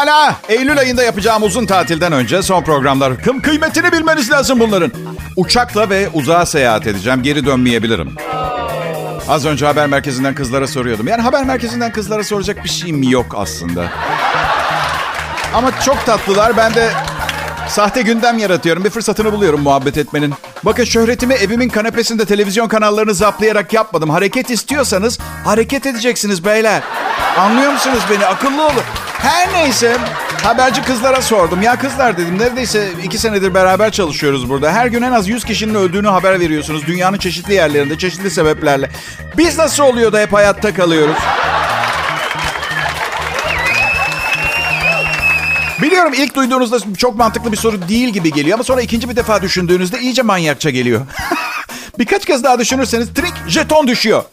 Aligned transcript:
Pekala. 0.00 0.36
Eylül 0.48 0.78
ayında 0.78 1.02
yapacağım 1.02 1.42
uzun 1.42 1.66
tatilden 1.66 2.12
önce 2.12 2.42
son 2.42 2.62
programlar. 2.62 3.22
Kım 3.22 3.42
kıymetini 3.42 3.92
bilmeniz 3.92 4.30
lazım 4.30 4.60
bunların. 4.60 4.92
Uçakla 5.36 5.90
ve 5.90 6.08
uzağa 6.14 6.46
seyahat 6.46 6.86
edeceğim. 6.86 7.22
Geri 7.22 7.46
dönmeyebilirim. 7.46 8.14
Az 9.28 9.46
önce 9.46 9.66
haber 9.66 9.86
merkezinden 9.86 10.34
kızlara 10.34 10.66
soruyordum. 10.66 11.08
Yani 11.08 11.22
haber 11.22 11.44
merkezinden 11.44 11.92
kızlara 11.92 12.24
soracak 12.24 12.64
bir 12.64 12.68
şeyim 12.68 13.02
yok 13.02 13.34
aslında. 13.36 13.88
Ama 15.54 15.80
çok 15.84 16.06
tatlılar. 16.06 16.56
Ben 16.56 16.74
de 16.74 16.90
sahte 17.68 18.02
gündem 18.02 18.38
yaratıyorum. 18.38 18.84
Bir 18.84 18.90
fırsatını 18.90 19.32
buluyorum 19.32 19.60
muhabbet 19.60 19.98
etmenin. 19.98 20.34
Bakın 20.64 20.84
şöhretimi 20.84 21.34
evimin 21.34 21.68
kanepesinde 21.68 22.24
televizyon 22.24 22.68
kanallarını 22.68 23.14
zaplayarak 23.14 23.72
yapmadım. 23.72 24.10
Hareket 24.10 24.50
istiyorsanız 24.50 25.18
hareket 25.44 25.86
edeceksiniz 25.86 26.44
beyler. 26.44 26.82
Anlıyor 27.38 27.72
musunuz 27.72 28.00
beni? 28.10 28.26
Akıllı 28.26 28.62
olun. 28.66 28.82
Her 29.22 29.52
neyse 29.52 29.96
haberci 30.42 30.82
kızlara 30.82 31.22
sordum. 31.22 31.62
Ya 31.62 31.78
kızlar 31.78 32.16
dedim 32.18 32.38
neredeyse 32.38 32.88
iki 33.04 33.18
senedir 33.18 33.54
beraber 33.54 33.90
çalışıyoruz 33.92 34.48
burada. 34.48 34.72
Her 34.72 34.86
gün 34.86 35.02
en 35.02 35.12
az 35.12 35.28
100 35.28 35.44
kişinin 35.44 35.74
öldüğünü 35.74 36.08
haber 36.08 36.40
veriyorsunuz. 36.40 36.86
Dünyanın 36.86 37.18
çeşitli 37.18 37.54
yerlerinde 37.54 37.98
çeşitli 37.98 38.30
sebeplerle. 38.30 38.90
Biz 39.38 39.58
nasıl 39.58 39.82
oluyor 39.82 40.12
da 40.12 40.20
hep 40.20 40.32
hayatta 40.32 40.74
kalıyoruz? 40.74 41.16
Biliyorum 45.82 46.12
ilk 46.16 46.34
duyduğunuzda 46.34 46.78
çok 46.96 47.16
mantıklı 47.16 47.52
bir 47.52 47.56
soru 47.56 47.88
değil 47.88 48.08
gibi 48.08 48.32
geliyor 48.32 48.54
ama 48.54 48.64
sonra 48.64 48.80
ikinci 48.82 49.08
bir 49.08 49.16
defa 49.16 49.42
düşündüğünüzde 49.42 50.00
iyice 50.00 50.22
manyakça 50.22 50.70
geliyor. 50.70 51.00
Birkaç 51.98 52.24
kez 52.24 52.44
daha 52.44 52.58
düşünürseniz 52.58 53.14
trik 53.14 53.32
jeton 53.48 53.86
düşüyor. 53.86 54.24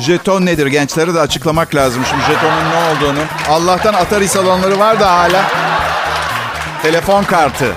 Jeton 0.00 0.46
nedir? 0.46 0.66
Gençlere 0.66 1.14
de 1.14 1.20
açıklamak 1.20 1.74
lazım 1.74 2.02
şimdi 2.10 2.22
jetonun 2.22 2.70
ne 2.70 2.90
olduğunu. 2.90 3.24
Allah'tan 3.48 3.94
Atari 3.94 4.28
salonları 4.28 4.78
var 4.78 5.00
da 5.00 5.10
hala. 5.10 5.42
Telefon 6.82 7.24
kartı 7.24 7.76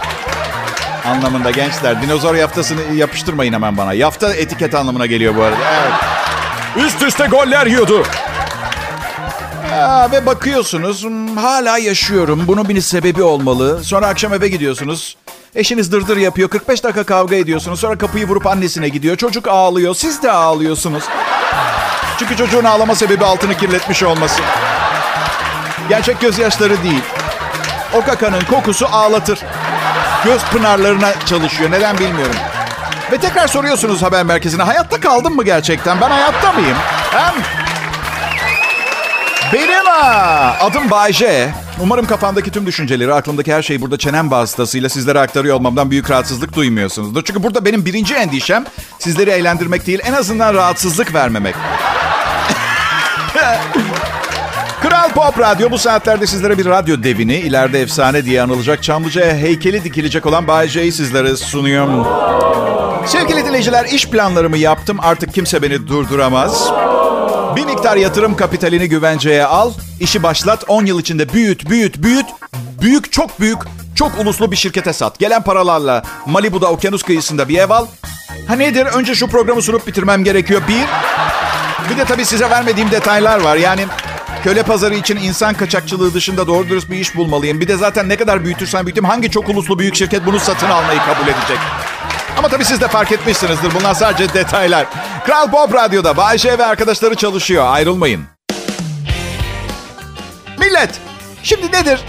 anlamında 1.06 1.52
gençler. 1.52 2.02
Dinozor 2.02 2.36
yaftasını 2.36 2.96
yapıştırmayın 2.96 3.54
hemen 3.54 3.78
bana. 3.78 3.94
Yafta 3.94 4.34
etiket 4.34 4.76
anlamına 4.76 5.06
geliyor 5.06 5.36
bu 5.36 5.44
arada. 5.44 5.58
Evet. 5.74 6.86
Üst 6.86 7.02
üste 7.02 7.28
goller 7.28 7.66
yiyordu. 7.66 8.04
Ya, 9.72 10.10
ve 10.12 10.26
bakıyorsunuz 10.26 11.04
hmm, 11.04 11.38
hala 11.38 11.78
yaşıyorum. 11.78 12.44
Bunun 12.48 12.70
bir 12.70 12.82
sebebi 12.82 13.24
olmalı. 13.24 13.84
Sonra 13.84 14.08
akşam 14.08 14.34
eve 14.34 14.48
gidiyorsunuz. 14.48 15.18
Eşiniz 15.56 15.92
dırdır 15.92 16.18
yapıyor. 16.18 16.50
45 16.50 16.84
dakika 16.84 17.04
kavga 17.04 17.36
ediyorsunuz. 17.36 17.80
Sonra 17.80 17.98
kapıyı 17.98 18.28
vurup 18.28 18.48
annesine 18.48 18.90
gidiyor. 18.90 19.18
Çocuk 19.18 19.48
ağlıyor. 19.48 19.96
Siz 19.96 20.24
de 20.24 20.32
ağlıyorsunuz. 20.32 21.04
Çünkü 22.20 22.38
çocuğun 22.38 22.64
ağlama 22.64 22.96
sebebi 22.96 23.26
altını 23.26 23.58
kirletmiş 23.58 24.04
olması. 24.04 24.42
Gerçek 25.90 26.22
gözyaşları 26.22 26.84
değil. 26.84 27.04
O 27.94 28.02
kakanın 28.02 28.42
kokusu 28.42 28.88
ağlatır. 28.92 29.40
Göz 30.26 30.44
pınarlarına 30.44 31.14
çalışıyor. 31.26 31.72
Neden 31.72 31.98
bilmiyorum. 31.98 32.36
Ve 33.12 33.18
tekrar 33.18 33.48
soruyorsunuz 33.48 34.04
haber 34.04 34.24
merkezine. 34.24 34.64
Hayatta 34.64 35.00
kaldım 35.00 35.36
mı 35.36 35.44
gerçekten? 35.44 36.02
Ben 36.02 36.10
hayatta 36.10 36.52
mıyım? 36.52 36.78
Hem 37.12 37.34
benim 39.54 39.86
ha. 39.86 40.56
Adım 40.62 40.92
Bayce. 40.92 41.50
Umarım 41.80 42.06
kafamdaki 42.06 42.52
tüm 42.52 42.66
düşünceleri, 42.66 43.14
aklımdaki 43.14 43.54
her 43.54 43.62
şeyi 43.62 43.82
burada 43.82 43.98
çenem 43.98 44.32
vasıtasıyla 44.32 44.90
sizlere 44.90 45.20
aktarıyor 45.20 45.56
olmamdan 45.56 45.92
büyük 45.92 46.12
rahatsızlık 46.12 46.56
duymuyorsunuzdur. 46.56 47.24
Çünkü 47.24 47.44
burada 47.44 47.66
benim 47.66 47.86
birinci 47.86 48.14
endişem 48.16 48.66
sizleri 49.00 49.30
eğlendirmek 49.30 49.88
değil, 49.88 50.00
en 50.04 50.14
azından 50.14 50.54
rahatsızlık 50.54 51.14
vermemek. 51.14 51.56
Kral 54.82 55.10
Pop 55.10 55.40
Radyo 55.40 55.72
bu 55.72 55.78
saatlerde 55.78 56.28
sizlere 56.28 56.58
bir 56.58 56.66
radyo 56.66 57.04
devini, 57.04 57.36
ileride 57.36 57.82
efsane 57.82 58.26
diye 58.26 58.42
anılacak 58.42 58.84
Çamlıca'ya 58.84 59.36
heykeli 59.38 59.84
dikilecek 59.84 60.26
olan 60.26 60.48
Bay 60.48 60.68
J'yi 60.68 60.92
sizlere 60.92 61.38
sunuyorum. 61.38 62.08
Sevgili 63.08 63.46
dinleyiciler, 63.46 63.86
iş 63.86 64.10
planlarımı 64.10 64.58
yaptım. 64.58 64.98
Artık 65.02 65.34
kimse 65.34 65.62
beni 65.62 65.88
durduramaz. 65.88 66.72
Bir 67.56 67.66
miktar 67.66 67.98
yatırım 67.98 68.36
kapitalini 68.36 68.90
güvenceye 68.90 69.46
al, 69.46 69.72
işi 70.00 70.24
başlat, 70.24 70.64
10 70.68 70.86
yıl 70.86 71.00
içinde 71.00 71.34
büyüt, 71.34 71.70
büyüt, 71.70 71.98
büyüt, 72.04 72.26
büyük, 72.82 73.12
çok 73.12 73.40
büyük, 73.40 73.60
çok 73.96 74.20
uluslu 74.20 74.52
bir 74.52 74.56
şirkete 74.56 74.94
sat. 74.94 75.20
Gelen 75.20 75.44
paralarla 75.44 76.04
Malibu'da 76.26 76.72
okyanus 76.72 77.04
kıyısında 77.04 77.50
bir 77.50 77.58
ev 77.58 77.70
al. 77.70 77.88
Ha 78.48 78.56
nedir? 78.56 78.86
Önce 78.86 79.16
şu 79.16 79.28
programı 79.28 79.62
sunup 79.62 79.88
bitirmem 79.88 80.24
gerekiyor. 80.24 80.62
Bir, 80.68 80.86
bir 81.90 81.98
de 81.98 82.06
tabii 82.06 82.26
size 82.26 82.50
vermediğim 82.50 82.92
detaylar 82.92 83.42
var. 83.42 83.56
Yani 83.56 83.86
köle 84.44 84.64
pazarı 84.64 84.96
için 84.96 85.18
insan 85.18 85.54
kaçakçılığı 85.54 86.14
dışında 86.14 86.48
doğru 86.48 86.70
dürüst 86.70 86.92
bir 86.92 86.98
iş 86.98 87.16
bulmalıyım. 87.16 87.62
Bir 87.62 87.68
de 87.68 87.78
zaten 87.78 88.10
ne 88.10 88.16
kadar 88.16 88.44
büyütürsen 88.44 88.86
büyüteyim 88.86 89.10
hangi 89.10 89.32
çok 89.32 89.50
uluslu 89.50 89.80
büyük 89.80 89.96
şirket 89.96 90.26
bunu 90.26 90.40
satın 90.40 90.70
almayı 90.70 91.00
kabul 91.00 91.28
edecek? 91.28 91.58
Ama 92.38 92.48
tabii 92.48 92.66
siz 92.66 92.82
de 92.82 92.88
fark 92.88 93.12
etmişsinizdir. 93.12 93.74
Bunlar 93.80 93.94
sadece 93.94 94.34
detaylar. 94.34 94.86
Kral 95.26 95.52
Pop 95.52 95.74
Radyo'da 95.74 96.18
Bayşe 96.18 96.58
ve 96.58 96.66
arkadaşları 96.66 97.16
çalışıyor. 97.16 97.66
Ayrılmayın. 97.68 98.24
Millet, 100.60 100.90
şimdi 101.44 101.72
nedir? 101.72 102.00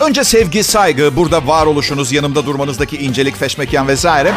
Önce 0.00 0.24
sevgi, 0.24 0.64
saygı, 0.64 1.16
burada 1.16 1.46
varoluşunuz, 1.46 2.12
yanımda 2.12 2.46
durmanızdaki 2.46 2.96
incelik, 2.96 3.36
feşmeken 3.36 3.88
vesaire. 3.88 4.32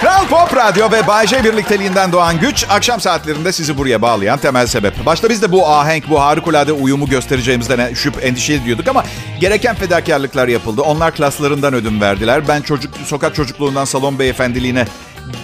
Kral 0.00 0.26
Pop 0.26 0.56
Radyo 0.56 0.90
ve 0.90 1.06
Bay 1.06 1.26
J 1.26 1.44
birlikteliğinden 1.44 2.12
doğan 2.12 2.40
güç, 2.40 2.66
akşam 2.70 3.00
saatlerinde 3.00 3.52
sizi 3.52 3.78
buraya 3.78 4.02
bağlayan 4.02 4.38
temel 4.38 4.66
sebep. 4.66 5.06
Başta 5.06 5.28
biz 5.28 5.42
de 5.42 5.52
bu 5.52 5.68
ahenk, 5.68 6.10
bu 6.10 6.20
harikulade 6.20 6.72
uyumu 6.72 7.06
göstereceğimizden 7.06 7.94
şüp 7.94 8.24
endişe 8.24 8.54
ediyorduk 8.54 8.88
ama 8.88 9.04
gereken 9.40 9.74
fedakarlıklar 9.74 10.48
yapıldı. 10.48 10.82
Onlar 10.82 11.14
klaslarından 11.14 11.74
ödün 11.74 12.00
verdiler. 12.00 12.48
Ben 12.48 12.62
çocuk 12.62 12.94
sokak 13.06 13.34
çocukluğundan 13.34 13.84
salon 13.84 14.18
beyefendiliğine 14.18 14.86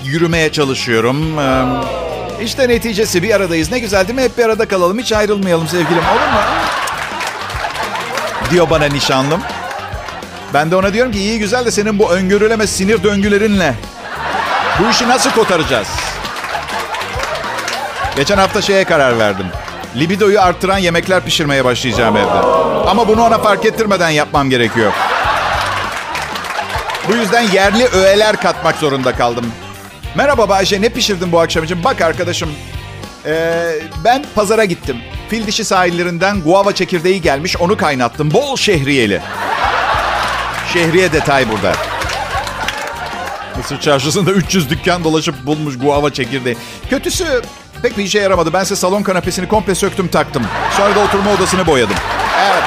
yürümeye 0.05 0.53
çalışıyorum. 0.53 1.39
Ee, 1.39 1.65
işte 2.45 2.69
neticesi 2.69 3.23
bir 3.23 3.35
aradayız. 3.35 3.73
Ne 3.73 3.79
güzel 3.79 4.09
değil 4.09 4.19
mi? 4.19 4.25
Hep 4.25 4.39
bir 4.39 4.45
arada 4.45 4.69
kalalım. 4.69 4.99
Hiç 4.99 5.13
ayrılmayalım 5.13 5.69
sevgilim. 5.69 6.03
Olur 6.13 6.33
mu? 6.33 6.41
Diyor 8.51 8.71
bana 8.71 8.85
nişanlım. 8.85 9.41
Ben 10.55 10.71
de 10.71 10.77
ona 10.77 10.93
diyorum 10.93 11.13
ki 11.13 11.19
iyi 11.19 11.39
güzel 11.39 11.65
de 11.65 11.71
senin 11.71 11.99
bu 11.99 12.11
öngörülemez 12.13 12.71
sinir 12.71 13.03
döngülerinle 13.03 13.75
bu 14.81 14.91
işi 14.91 15.09
nasıl 15.09 15.31
kotaracağız? 15.31 15.89
Geçen 18.17 18.39
hafta 18.39 18.63
şeye 18.63 18.85
karar 18.85 19.19
verdim. 19.19 19.47
Libidoyu 19.97 20.41
arttıran 20.41 20.79
yemekler 20.79 21.25
pişirmeye 21.25 21.65
başlayacağım 21.65 22.17
evde. 22.17 22.31
Ama 22.87 23.09
bunu 23.09 23.23
ona 23.25 23.39
fark 23.39 23.65
ettirmeden 23.65 24.11
yapmam 24.11 24.51
gerekiyor. 24.51 24.93
Bu 27.09 27.15
yüzden 27.15 27.43
yerli 27.43 27.87
öğeler 27.87 28.37
katmak 28.37 28.77
zorunda 28.77 29.13
kaldım. 29.17 29.53
Merhaba 30.15 30.49
Bayşe, 30.49 30.83
ne 30.83 30.89
pişirdin 30.89 31.33
bu 31.33 31.41
akşam 31.41 31.65
için? 31.65 31.85
Bak 31.85 32.01
arkadaşım, 32.01 32.51
ee, 33.27 33.73
ben 34.05 34.25
pazara 34.35 34.65
gittim. 34.65 34.97
Fil 35.29 35.47
dişi 35.47 35.65
sahillerinden 35.65 36.41
guava 36.43 36.73
çekirdeği 36.73 37.23
gelmiş, 37.23 37.57
onu 37.57 37.77
kaynattım. 37.77 38.33
Bol 38.33 38.57
şehriyeli. 38.57 39.21
Şehriye 40.73 41.13
detay 41.13 41.51
burada. 41.51 41.73
Mısır 43.67 43.81
çarşısında 43.81 44.31
300 44.33 44.71
dükkan 44.71 45.05
dolaşıp 45.05 45.47
bulmuş 45.47 45.79
guava 45.79 46.11
çekirdeği. 46.11 46.57
Kötüsü 46.91 47.43
pek 47.83 47.99
bir 47.99 48.05
işe 48.05 48.19
yaramadı. 48.19 48.53
Ben 48.53 48.63
size 48.63 48.77
salon 48.77 49.03
kanapesini 49.03 49.49
komple 49.49 49.75
söktüm 49.75 50.09
taktım. 50.09 50.43
Sonra 50.77 50.95
da 50.95 51.01
oturma 51.01 51.33
odasını 51.33 51.67
boyadım. 51.67 51.97
Evet. 52.41 52.63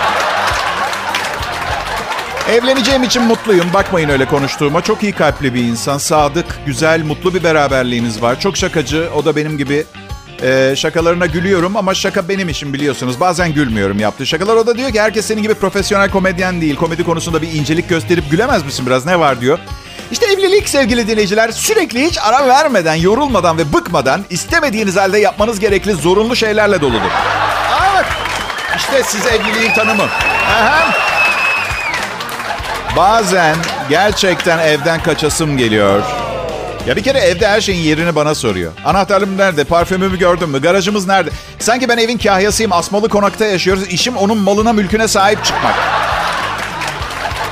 Evleneceğim 2.50 3.04
için 3.04 3.24
mutluyum. 3.24 3.68
Bakmayın 3.74 4.10
öyle 4.10 4.26
konuştuğuma. 4.26 4.82
Çok 4.82 5.04
iyi 5.04 5.12
kalpli 5.12 5.54
bir 5.54 5.64
insan. 5.64 5.98
Sadık, 5.98 6.60
güzel, 6.66 7.04
mutlu 7.04 7.34
bir 7.34 7.44
beraberliğiniz 7.44 8.22
var. 8.22 8.40
Çok 8.40 8.58
şakacı. 8.58 9.10
O 9.16 9.26
da 9.26 9.36
benim 9.36 9.58
gibi. 9.58 9.86
Ee, 10.44 10.74
şakalarına 10.78 11.26
gülüyorum 11.26 11.78
ama 11.78 11.94
şaka 11.94 12.30
benim 12.30 12.50
işim 12.50 12.74
biliyorsunuz. 12.74 13.20
Bazen 13.20 13.54
gülmüyorum 13.54 14.00
yaptığı 14.00 14.26
şakalar. 14.26 14.56
O 14.56 14.68
da 14.68 14.78
diyor 14.78 14.92
ki 14.92 15.02
herkes 15.02 15.26
senin 15.26 15.42
gibi 15.42 15.54
profesyonel 15.54 16.10
komedyen 16.10 16.62
değil. 16.62 16.76
Komedi 16.76 17.04
konusunda 17.04 17.42
bir 17.42 17.54
incelik 17.54 17.90
gösterip 17.90 18.32
gülemez 18.32 18.66
misin 18.66 18.86
biraz 18.86 19.06
ne 19.06 19.20
var 19.20 19.42
diyor. 19.42 19.60
İşte 20.12 20.26
evlilik 20.26 20.70
sevgili 20.70 21.08
dinleyiciler 21.08 21.52
sürekli 21.52 22.06
hiç 22.06 22.18
ara 22.22 22.48
vermeden, 22.48 22.96
yorulmadan 22.96 23.58
ve 23.58 23.74
bıkmadan 23.74 24.26
istemediğiniz 24.30 24.96
halde 24.98 25.20
yapmanız 25.20 25.60
gerekli 25.60 25.94
zorunlu 25.94 26.36
şeylerle 26.36 26.82
doludur. 26.82 27.12
Evet. 27.94 28.06
İşte 28.78 29.04
size 29.04 29.30
evliliğin 29.30 29.74
tanımı. 29.74 30.04
Aha. 30.04 30.92
Bazen 32.96 33.56
gerçekten 33.90 34.60
evden 34.60 35.04
kaçasım 35.04 35.58
geliyor. 35.58 36.04
Ya 36.88 36.96
bir 36.96 37.04
kere 37.04 37.20
evde 37.20 37.48
her 37.48 37.62
şeyin 37.62 37.84
yerini 37.84 38.16
bana 38.16 38.36
soruyor. 38.36 38.72
Anahtarım 38.86 39.38
nerede? 39.38 39.64
Parfümümü 39.64 40.20
gördün 40.20 40.50
mü? 40.50 40.62
Garajımız 40.62 41.08
nerede? 41.08 41.30
Sanki 41.60 41.90
ben 41.90 41.98
evin 41.98 42.18
kahyasıyım. 42.18 42.74
Asmalı 42.74 43.10
konakta 43.10 43.46
yaşıyoruz. 43.46 43.88
İşim 43.88 44.18
onun 44.18 44.38
malına 44.38 44.74
mülküne 44.74 45.08
sahip 45.08 45.46
çıkmak. 45.46 45.76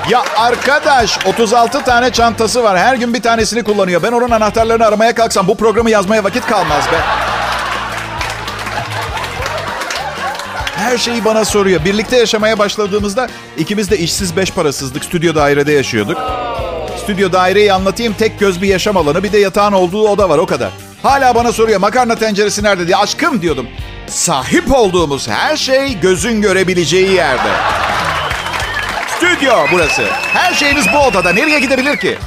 Ya 0.09 0.23
arkadaş 0.37 1.19
36 1.25 1.83
tane 1.83 2.11
çantası 2.11 2.63
var. 2.63 2.77
Her 2.77 2.95
gün 2.95 3.13
bir 3.13 3.21
tanesini 3.21 3.63
kullanıyor. 3.63 4.03
Ben 4.03 4.11
onun 4.11 4.31
anahtarlarını 4.31 4.85
aramaya 4.85 5.15
kalksam 5.15 5.47
bu 5.47 5.57
programı 5.57 5.89
yazmaya 5.89 6.23
vakit 6.23 6.45
kalmaz 6.45 6.85
be. 6.91 6.97
Her 10.75 10.97
şeyi 10.97 11.25
bana 11.25 11.45
soruyor. 11.45 11.85
Birlikte 11.85 12.17
yaşamaya 12.17 12.59
başladığımızda 12.59 13.27
ikimiz 13.57 13.91
de 13.91 13.97
işsiz 13.97 14.35
beş 14.35 14.51
parasızdık. 14.51 15.05
Stüdyo 15.05 15.35
dairede 15.35 15.71
yaşıyorduk. 15.71 16.17
Stüdyo 17.03 17.31
daireyi 17.31 17.73
anlatayım. 17.73 18.13
Tek 18.13 18.39
göz 18.39 18.61
bir 18.61 18.67
yaşam 18.67 18.97
alanı. 18.97 19.23
Bir 19.23 19.31
de 19.31 19.37
yatağın 19.37 19.73
olduğu 19.73 20.07
oda 20.07 20.29
var 20.29 20.37
o 20.37 20.45
kadar. 20.45 20.71
Hala 21.03 21.35
bana 21.35 21.51
soruyor 21.51 21.79
makarna 21.79 22.15
tenceresi 22.15 22.63
nerede 22.63 22.87
diye. 22.87 22.97
Aşkım 22.97 23.41
diyordum. 23.41 23.67
Sahip 24.07 24.71
olduğumuz 24.71 25.27
her 25.27 25.57
şey 25.57 25.99
gözün 25.99 26.41
görebileceği 26.41 27.11
yerde. 27.11 27.49
Stüdyo 29.17 29.53
burası. 29.71 30.03
Her 30.33 30.53
şeyimiz 30.53 30.85
bu 30.93 30.97
odada. 30.97 31.33
Nereye 31.33 31.59
gidebilir 31.59 31.97
ki? 31.97 32.17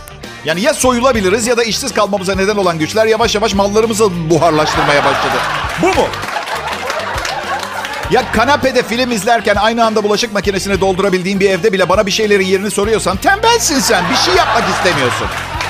Yani 0.44 0.60
ya 0.60 0.74
soyulabiliriz 0.74 1.46
ya 1.46 1.56
da 1.56 1.64
işsiz 1.64 1.94
kalmamıza 1.94 2.34
neden 2.34 2.56
olan 2.56 2.78
güçler 2.78 3.06
yavaş 3.06 3.34
yavaş 3.34 3.54
mallarımızı 3.54 4.30
buharlaştırmaya 4.30 5.04
başladı. 5.04 5.34
Bu 5.82 5.86
mu? 5.86 6.06
Ya 8.10 8.32
kanapede 8.32 8.82
film 8.82 9.12
izlerken 9.12 9.56
aynı 9.56 9.84
anda 9.84 10.04
bulaşık 10.04 10.32
makinesini 10.32 10.80
doldurabildiğin 10.80 11.40
bir 11.40 11.50
evde 11.50 11.72
bile 11.72 11.88
bana 11.88 12.06
bir 12.06 12.10
şeylerin 12.10 12.46
yerini 12.46 12.70
soruyorsan 12.70 13.16
tembelsin 13.16 13.80
sen. 13.80 14.04
Bir 14.10 14.16
şey 14.16 14.34
yapmak 14.34 14.64
istemiyorsun. 14.70 15.26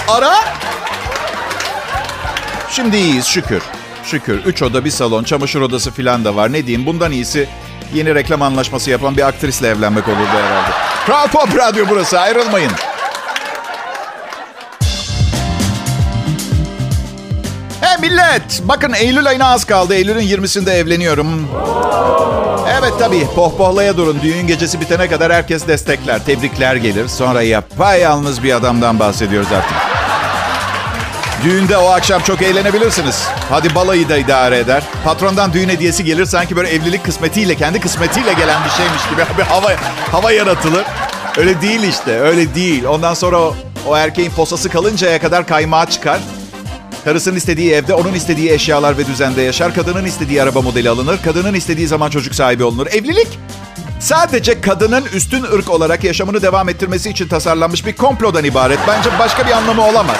Ara. 0.08 0.34
Şimdi 2.70 2.96
iyiyiz 2.96 3.26
şükür. 3.26 3.62
Şükür. 4.04 4.44
Üç 4.44 4.62
oda 4.62 4.84
bir 4.84 4.90
salon, 4.90 5.24
çamaşır 5.24 5.60
odası 5.60 5.90
filan 5.90 6.24
da 6.24 6.36
var. 6.36 6.52
Ne 6.52 6.66
diyeyim 6.66 6.86
bundan 6.86 7.12
iyisi 7.12 7.48
yeni 7.94 8.14
reklam 8.14 8.42
anlaşması 8.42 8.90
yapan 8.90 9.16
bir 9.16 9.28
aktrisle 9.28 9.68
evlenmek 9.68 10.08
olurdu 10.08 10.18
herhalde. 10.32 10.70
Kral 11.06 11.28
Pop 11.28 11.56
Radyo 11.56 11.84
burası 11.88 12.20
ayrılmayın. 12.20 12.70
He 17.80 17.96
millet 18.00 18.62
bakın 18.64 18.92
Eylül 18.92 19.26
ayına 19.26 19.52
az 19.52 19.64
kaldı. 19.64 19.94
Eylül'ün 19.94 20.20
20'sinde 20.42 20.70
evleniyorum. 20.70 21.48
Evet 22.78 22.92
tabii 22.98 23.26
pohpohlaya 23.34 23.96
durun. 23.96 24.18
Düğün 24.22 24.46
gecesi 24.46 24.80
bitene 24.80 25.08
kadar 25.08 25.32
herkes 25.32 25.68
destekler. 25.68 26.24
Tebrikler 26.24 26.76
gelir. 26.76 27.08
Sonra 27.08 27.42
yapayalnız 27.42 28.42
bir 28.42 28.52
adamdan 28.52 28.98
bahsediyoruz 28.98 29.52
artık. 29.52 29.89
Düğünde 31.44 31.76
o 31.76 31.86
akşam 31.86 32.22
çok 32.22 32.42
eğlenebilirsiniz. 32.42 33.28
Hadi 33.50 33.74
balayı 33.74 34.08
da 34.08 34.16
idare 34.16 34.58
eder. 34.58 34.82
Patrondan 35.04 35.52
düğün 35.52 35.68
hediyesi 35.68 36.04
gelir 36.04 36.24
sanki 36.24 36.56
böyle 36.56 36.68
evlilik 36.68 37.04
kısmetiyle, 37.04 37.54
kendi 37.54 37.80
kısmetiyle 37.80 38.32
gelen 38.32 38.64
bir 38.64 38.70
şeymiş 38.70 39.08
gibi 39.10 39.38
bir 39.38 39.42
hava, 39.42 39.70
hava 40.12 40.32
yaratılır. 40.32 40.84
Öyle 41.36 41.60
değil 41.60 41.82
işte, 41.82 42.20
öyle 42.20 42.54
değil. 42.54 42.84
Ondan 42.84 43.14
sonra 43.14 43.38
o, 43.38 43.56
o 43.86 43.96
erkeğin 43.96 44.30
posası 44.30 44.68
kalıncaya 44.68 45.20
kadar 45.20 45.46
kaymağa 45.46 45.86
çıkar. 45.86 46.20
Karısının 47.04 47.36
istediği 47.36 47.72
evde, 47.72 47.94
onun 47.94 48.14
istediği 48.14 48.50
eşyalar 48.50 48.98
ve 48.98 49.06
düzende 49.06 49.42
yaşar. 49.42 49.74
Kadının 49.74 50.04
istediği 50.04 50.42
araba 50.42 50.62
modeli 50.62 50.90
alınır. 50.90 51.18
Kadının 51.24 51.54
istediği 51.54 51.86
zaman 51.86 52.10
çocuk 52.10 52.34
sahibi 52.34 52.64
olunur. 52.64 52.86
Evlilik 52.86 53.28
sadece 54.00 54.60
kadının 54.60 55.04
üstün 55.14 55.42
ırk 55.42 55.70
olarak 55.70 56.04
yaşamını 56.04 56.42
devam 56.42 56.68
ettirmesi 56.68 57.10
için 57.10 57.28
tasarlanmış 57.28 57.86
bir 57.86 57.96
komplodan 57.96 58.44
ibaret. 58.44 58.78
Bence 58.88 59.10
başka 59.18 59.46
bir 59.46 59.52
anlamı 59.52 59.86
olamaz. 59.86 60.16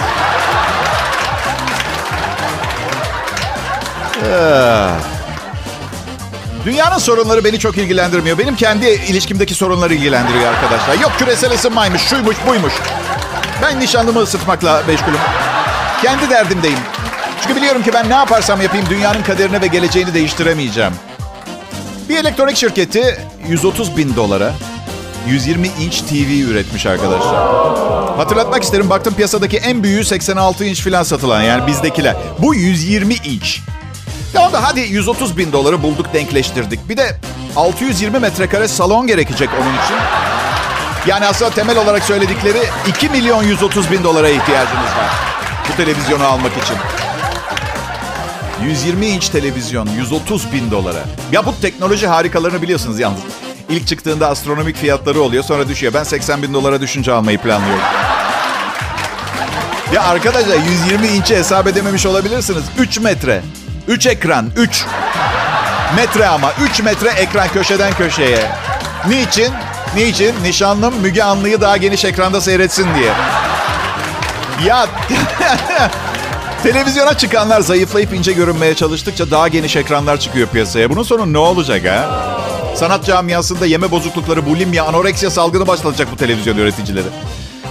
Dünyanın 6.65 6.99
sorunları 6.99 7.45
beni 7.45 7.59
çok 7.59 7.79
ilgilendirmiyor. 7.79 8.39
Benim 8.39 8.57
kendi 8.57 8.87
ilişkimdeki 8.87 9.55
sorunlar 9.55 9.91
ilgilendiriyor 9.91 10.45
arkadaşlar. 10.55 10.99
Yok 11.03 11.13
küresel 11.19 11.53
ısınmaymış, 11.55 12.03
şuymuş, 12.03 12.37
buymuş. 12.47 12.73
Ben 13.63 13.81
nişanlımı 13.81 14.21
ısıtmakla 14.21 14.83
meşgulüm. 14.87 15.19
Kendi 16.03 16.31
derdimdeyim. 16.31 16.79
Çünkü 17.43 17.57
biliyorum 17.57 17.83
ki 17.83 17.91
ben 17.95 18.11
ne 18.11 18.15
yaparsam 18.15 18.61
yapayım 18.61 18.87
dünyanın 18.91 19.23
kaderini 19.23 19.61
ve 19.63 19.67
geleceğini 19.67 20.15
değiştiremeyeceğim. 20.15 20.93
Bir 22.09 22.17
elektronik 22.17 22.57
şirketi 22.57 23.19
130 23.49 23.97
bin 23.97 24.17
dolara 24.17 24.53
120 25.29 25.69
inç 25.81 26.01
TV 26.01 26.51
üretmiş 26.51 26.87
arkadaşlar. 26.87 27.37
Hatırlatmak 28.17 28.63
isterim 28.63 28.91
baktım 28.91 29.15
piyasadaki 29.15 29.57
en 29.57 29.83
büyüğü 29.83 30.05
86 30.05 30.65
inç 30.65 30.85
falan 30.85 31.03
satılan 31.03 31.43
yani 31.43 31.67
bizdekiler. 31.67 32.17
Bu 32.39 32.55
120 32.55 33.15
inç. 33.15 33.61
Ya 34.35 34.53
da 34.53 34.63
hadi 34.63 34.81
130 34.81 35.39
bin 35.39 35.53
doları 35.53 35.83
bulduk 35.83 36.15
denkleştirdik. 36.15 36.89
Bir 36.89 36.97
de 36.97 37.17
620 37.57 38.19
metrekare 38.19 38.69
salon 38.69 39.07
gerekecek 39.07 39.49
onun 39.63 39.85
için. 39.85 39.97
Yani 41.07 41.27
aslında 41.27 41.51
temel 41.51 41.79
olarak 41.79 42.03
söyledikleri 42.03 42.59
2 42.89 43.09
milyon 43.09 43.43
130 43.43 43.91
bin 43.91 44.05
dolara 44.05 44.29
ihtiyacınız 44.29 44.85
var. 44.85 45.11
Bu 45.73 45.77
televizyonu 45.77 46.25
almak 46.25 46.53
için. 46.53 46.77
120 48.65 49.07
inç 49.07 49.29
televizyon 49.29 49.89
130 49.97 50.53
bin 50.53 50.71
dolara. 50.71 51.05
Ya 51.33 51.47
bu 51.47 51.55
teknoloji 51.63 52.07
harikalarını 52.07 52.63
biliyorsunuz 52.63 52.99
yalnız. 52.99 53.21
İlk 53.69 53.87
çıktığında 53.87 54.29
astronomik 54.29 54.77
fiyatları 54.77 55.21
oluyor 55.21 55.45
sonra 55.45 55.69
düşüyor. 55.69 55.95
Ben 55.95 56.03
80 56.05 56.43
bin 56.43 56.55
dolara 56.55 56.81
düşünce 56.81 57.13
almayı 57.13 57.39
planlıyorum. 57.39 57.85
Ya 59.95 60.03
arkadaşlar 60.03 60.57
120 60.89 61.09
inç'i 61.09 61.37
hesap 61.37 61.67
edememiş 61.67 62.07
olabilirsiniz. 62.07 62.65
3 62.79 62.99
metre. 63.01 63.43
3 63.91 64.07
ekran. 64.07 64.51
3. 64.57 64.85
Metre 65.97 66.27
ama. 66.27 66.53
3 66.71 66.83
metre 66.83 67.09
ekran 67.09 67.49
köşeden 67.49 67.93
köşeye. 67.95 68.51
Niçin? 69.09 69.53
Niçin? 69.97 70.35
Nişanlım 70.43 70.95
Müge 71.01 71.23
Anlı'yı 71.23 71.61
daha 71.61 71.77
geniş 71.77 72.05
ekranda 72.05 72.41
seyretsin 72.41 72.87
diye. 72.95 73.13
Ya 74.67 74.87
televizyona 76.63 77.19
çıkanlar 77.19 77.61
zayıflayıp 77.61 78.15
ince 78.15 78.33
görünmeye 78.33 78.75
çalıştıkça 78.75 79.31
daha 79.31 79.49
geniş 79.49 79.77
ekranlar 79.77 80.21
çıkıyor 80.21 80.49
piyasaya. 80.49 80.91
Bunun 80.91 81.03
sonu 81.03 81.33
ne 81.33 81.39
olacak 81.39 81.85
ha? 81.85 82.31
Sanat 82.77 83.05
camiasında 83.05 83.67
yeme 83.67 83.91
bozuklukları, 83.91 84.47
bulimya, 84.47 84.85
anoreksiya 84.85 85.31
salgını 85.31 85.67
başlatacak 85.67 86.09
bu 86.13 86.17
televizyon 86.17 86.57
üreticileri. 86.57 87.07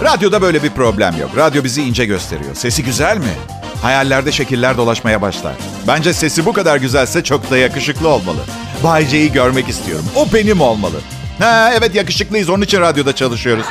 Radyoda 0.02 0.42
böyle 0.42 0.62
bir 0.62 0.70
problem 0.70 1.16
yok. 1.20 1.30
Radyo 1.36 1.64
bizi 1.64 1.82
ince 1.82 2.04
gösteriyor. 2.04 2.54
Sesi 2.54 2.84
güzel 2.84 3.16
mi? 3.16 3.59
Hayallerde 3.82 4.32
şekiller 4.32 4.76
dolaşmaya 4.76 5.22
başlar. 5.22 5.52
Bence 5.88 6.12
sesi 6.12 6.46
bu 6.46 6.52
kadar 6.52 6.76
güzelse 6.76 7.24
çok 7.24 7.50
da 7.50 7.58
yakışıklı 7.58 8.08
olmalı. 8.08 8.40
Bay 8.84 9.06
J'yi 9.06 9.32
görmek 9.32 9.68
istiyorum. 9.68 10.04
O 10.16 10.26
benim 10.34 10.60
olmalı. 10.60 10.96
Ha, 11.38 11.70
evet 11.78 11.94
yakışıklıyız. 11.94 12.48
Onun 12.50 12.62
için 12.62 12.80
radyoda 12.80 13.14
çalışıyoruz. 13.14 13.66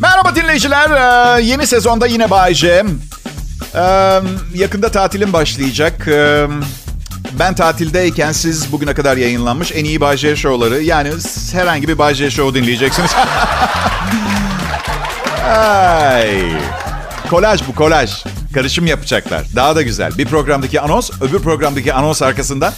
Merhaba 0.00 0.34
dinleyiciler. 0.34 0.90
Ee, 0.90 1.42
yeni 1.42 1.66
sezonda 1.66 2.06
yine 2.06 2.30
Bay 2.30 2.54
J. 2.54 2.84
Ee, 3.74 4.20
yakında 4.54 4.88
tatilim 4.90 5.32
başlayacak. 5.32 6.08
Ee, 6.08 6.46
ben 7.38 7.54
tatildeyken 7.54 8.32
siz 8.32 8.72
bugüne 8.72 8.94
kadar 8.94 9.16
yayınlanmış 9.16 9.72
en 9.74 9.84
iyi 9.84 10.00
Bay 10.00 10.36
şovları 10.36 10.82
yani 10.82 11.10
herhangi 11.52 11.88
bir 11.88 11.98
Bay 11.98 12.14
show 12.14 12.60
dinleyeceksiniz. 12.60 13.10
Ay. 15.44 16.52
Kolaj 17.30 17.68
bu 17.68 17.74
kolaj. 17.74 18.24
Karışım 18.54 18.86
yapacaklar. 18.86 19.42
Daha 19.56 19.76
da 19.76 19.82
güzel. 19.82 20.18
Bir 20.18 20.26
programdaki 20.26 20.80
anons, 20.80 21.10
öbür 21.20 21.38
programdaki 21.38 21.94
anons 21.94 22.22
arkasında 22.22 22.72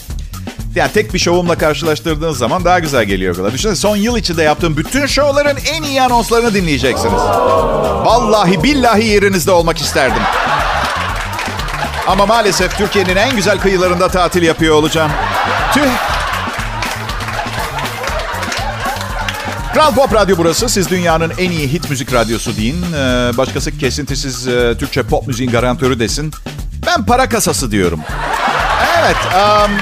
yani 0.74 0.92
tek 0.92 1.14
bir 1.14 1.18
şovumla 1.18 1.58
karşılaştırdığınız 1.58 2.38
zaman 2.38 2.64
daha 2.64 2.78
güzel 2.78 3.04
geliyor. 3.04 3.36
kadar. 3.36 3.52
Düşünsene 3.52 3.76
son 3.76 3.96
yıl 3.96 4.16
içinde 4.16 4.42
yaptığım 4.42 4.76
bütün 4.76 5.06
şovların 5.06 5.56
en 5.72 5.82
iyi 5.82 6.02
anonslarını 6.02 6.54
dinleyeceksiniz. 6.54 7.20
Vallahi 8.04 8.62
billahi 8.62 9.04
yerinizde 9.04 9.50
olmak 9.50 9.78
isterdim. 9.78 10.22
Ama 12.06 12.26
maalesef 12.26 12.78
Türkiye'nin 12.78 13.16
en 13.16 13.36
güzel 13.36 13.58
kıyılarında 13.58 14.08
tatil 14.08 14.42
yapıyor 14.42 14.74
olacağım. 14.74 15.10
Tüh. 15.74 15.82
Kral 19.74 19.94
Pop 19.94 20.14
Radyo 20.14 20.36
burası. 20.38 20.68
Siz 20.68 20.90
dünyanın 20.90 21.32
en 21.38 21.50
iyi 21.50 21.68
hit 21.68 21.90
müzik 21.90 22.12
radyosu 22.12 22.56
deyin. 22.56 22.82
Ee, 22.82 22.96
başkası 23.36 23.78
kesintisiz 23.78 24.48
e, 24.48 24.74
Türkçe 24.78 25.02
pop 25.02 25.26
müziğin 25.26 25.50
garantörü 25.50 25.98
desin. 25.98 26.32
Ben 26.86 27.06
para 27.06 27.28
kasası 27.28 27.70
diyorum. 27.70 28.00
Evet. 28.98 29.16
Um, 29.34 29.72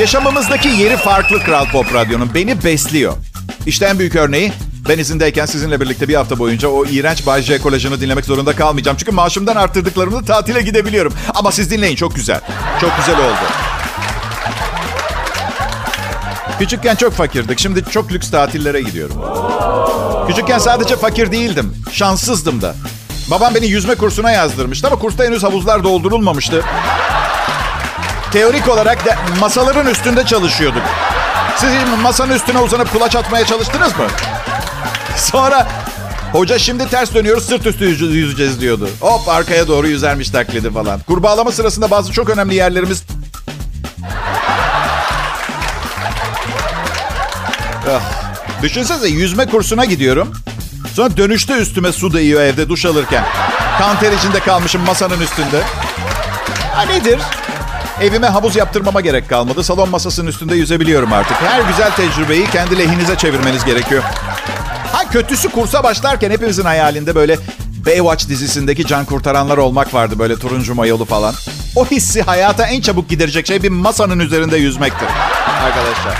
yaşamımızdaki 0.00 0.68
yeri 0.68 0.96
farklı 0.96 1.44
Kral 1.44 1.66
Pop 1.66 1.94
Radyo'nun. 1.94 2.34
Beni 2.34 2.64
besliyor. 2.64 3.12
İşte 3.66 3.86
en 3.86 3.98
büyük 3.98 4.16
örneği 4.16 4.52
ben 4.88 4.98
izindeyken 4.98 5.46
sizinle 5.46 5.80
birlikte 5.80 6.08
bir 6.08 6.14
hafta 6.14 6.38
boyunca 6.38 6.68
o 6.68 6.86
iğrenç 6.86 7.26
Bay 7.26 7.42
J 7.42 7.58
kolajını 7.58 8.00
dinlemek 8.00 8.24
zorunda 8.24 8.56
kalmayacağım. 8.56 8.96
Çünkü 8.96 9.12
maaşımdan 9.12 9.56
arttırdıklarımda 9.56 10.24
tatile 10.24 10.62
gidebiliyorum. 10.62 11.12
Ama 11.34 11.52
siz 11.52 11.70
dinleyin 11.70 11.96
çok 11.96 12.14
güzel. 12.14 12.40
Çok 12.80 12.96
güzel 12.96 13.18
oldu. 13.18 13.38
Küçükken 16.58 16.94
çok 16.94 17.12
fakirdik. 17.12 17.58
Şimdi 17.58 17.84
çok 17.90 18.12
lüks 18.12 18.30
tatillere 18.30 18.80
gidiyorum. 18.80 19.16
Küçükken 20.28 20.58
sadece 20.58 20.96
fakir 20.96 21.32
değildim. 21.32 21.76
Şanssızdım 21.92 22.62
da. 22.62 22.74
Babam 23.30 23.54
beni 23.54 23.66
yüzme 23.66 23.94
kursuna 23.94 24.30
yazdırmıştı 24.30 24.86
ama 24.86 24.96
kursta 24.96 25.24
henüz 25.24 25.42
havuzlar 25.42 25.84
doldurulmamıştı. 25.84 26.64
Teorik 28.32 28.68
olarak 28.68 29.06
da 29.06 29.16
masaların 29.40 29.86
üstünde 29.86 30.24
çalışıyorduk. 30.24 30.82
Siz 31.56 31.70
masanın 32.02 32.32
üstüne 32.32 32.58
uzanıp 32.58 32.92
kulaç 32.92 33.16
atmaya 33.16 33.46
çalıştınız 33.46 33.98
mı? 33.98 34.06
Sonra 35.18 35.68
Hoca 36.32 36.58
şimdi 36.58 36.88
ters 36.88 37.14
dönüyoruz 37.14 37.46
sırt 37.46 37.66
üstü 37.66 37.84
yüzeceğiz 37.84 38.60
diyordu. 38.60 38.88
Hop 39.00 39.28
arkaya 39.28 39.68
doğru 39.68 39.88
yüzermiş 39.88 40.30
taklidi 40.30 40.70
falan. 40.70 41.00
Kurbağalama 41.00 41.52
sırasında 41.52 41.90
bazı 41.90 42.12
çok 42.12 42.30
önemli 42.30 42.54
yerlerimiz... 42.54 43.02
Ah. 47.90 48.00
Düşünsenize 48.62 49.08
yüzme 49.08 49.46
kursuna 49.46 49.84
gidiyorum. 49.84 50.32
Sonra 50.94 51.16
dönüşte 51.16 51.52
üstüme 51.52 51.92
su 51.92 52.12
değiyor 52.12 52.40
evde 52.40 52.68
duş 52.68 52.86
alırken. 52.86 53.24
Kanter 53.78 54.12
içinde 54.12 54.40
kalmışım 54.40 54.82
masanın 54.82 55.20
üstünde. 55.20 55.62
Ha 56.72 56.82
nedir? 56.82 57.18
Evime 58.00 58.26
havuz 58.26 58.56
yaptırmama 58.56 59.00
gerek 59.00 59.28
kalmadı. 59.28 59.64
Salon 59.64 59.88
masasının 59.88 60.26
üstünde 60.26 60.56
yüzebiliyorum 60.56 61.12
artık. 61.12 61.36
Her 61.36 61.62
güzel 61.62 61.90
tecrübeyi 61.90 62.50
kendi 62.50 62.78
lehinize 62.78 63.16
çevirmeniz 63.16 63.64
gerekiyor. 63.64 64.02
Kötüsü 65.12 65.48
kursa 65.48 65.82
başlarken 65.82 66.30
hepimizin 66.30 66.64
hayalinde 66.64 67.14
böyle 67.14 67.38
Baywatch 67.86 68.28
dizisindeki 68.28 68.86
can 68.86 69.04
kurtaranlar 69.04 69.58
olmak 69.58 69.94
vardı. 69.94 70.18
Böyle 70.18 70.36
turuncu 70.36 70.74
mayolu 70.74 71.04
falan. 71.04 71.34
O 71.76 71.86
hissi 71.86 72.22
hayata 72.22 72.66
en 72.66 72.80
çabuk 72.80 73.08
giderecek 73.08 73.46
şey 73.46 73.62
bir 73.62 73.68
masanın 73.68 74.18
üzerinde 74.18 74.56
yüzmektir. 74.56 75.08
Arkadaşlar. 75.64 76.14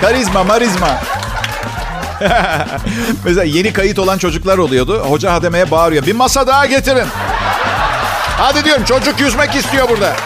Karizma, 0.00 0.44
marizma. 0.44 1.00
Mesela 3.24 3.44
yeni 3.44 3.72
kayıt 3.72 3.98
olan 3.98 4.18
çocuklar 4.18 4.58
oluyordu. 4.58 4.98
Hoca 5.08 5.32
hademeye 5.32 5.70
bağırıyor. 5.70 6.06
Bir 6.06 6.12
masa 6.14 6.46
daha 6.46 6.66
getirin. 6.66 7.06
Hadi 8.38 8.64
diyorum 8.64 8.84
çocuk 8.84 9.20
yüzmek 9.20 9.54
istiyor 9.54 9.88
burada. 9.88 10.16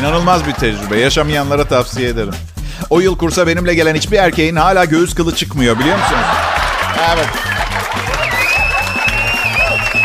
İnanılmaz 0.00 0.46
bir 0.46 0.52
tecrübe. 0.52 0.98
Yaşamayanlara 1.00 1.64
tavsiye 1.64 2.08
ederim. 2.08 2.34
O 2.90 3.00
yıl 3.00 3.18
kursa 3.18 3.46
benimle 3.46 3.74
gelen 3.74 3.94
hiçbir 3.94 4.18
erkeğin 4.18 4.56
hala 4.56 4.84
göğüs 4.84 5.14
kılı 5.14 5.34
çıkmıyor 5.34 5.78
biliyor 5.78 5.98
musunuz? 5.98 6.26
Evet. 7.14 7.28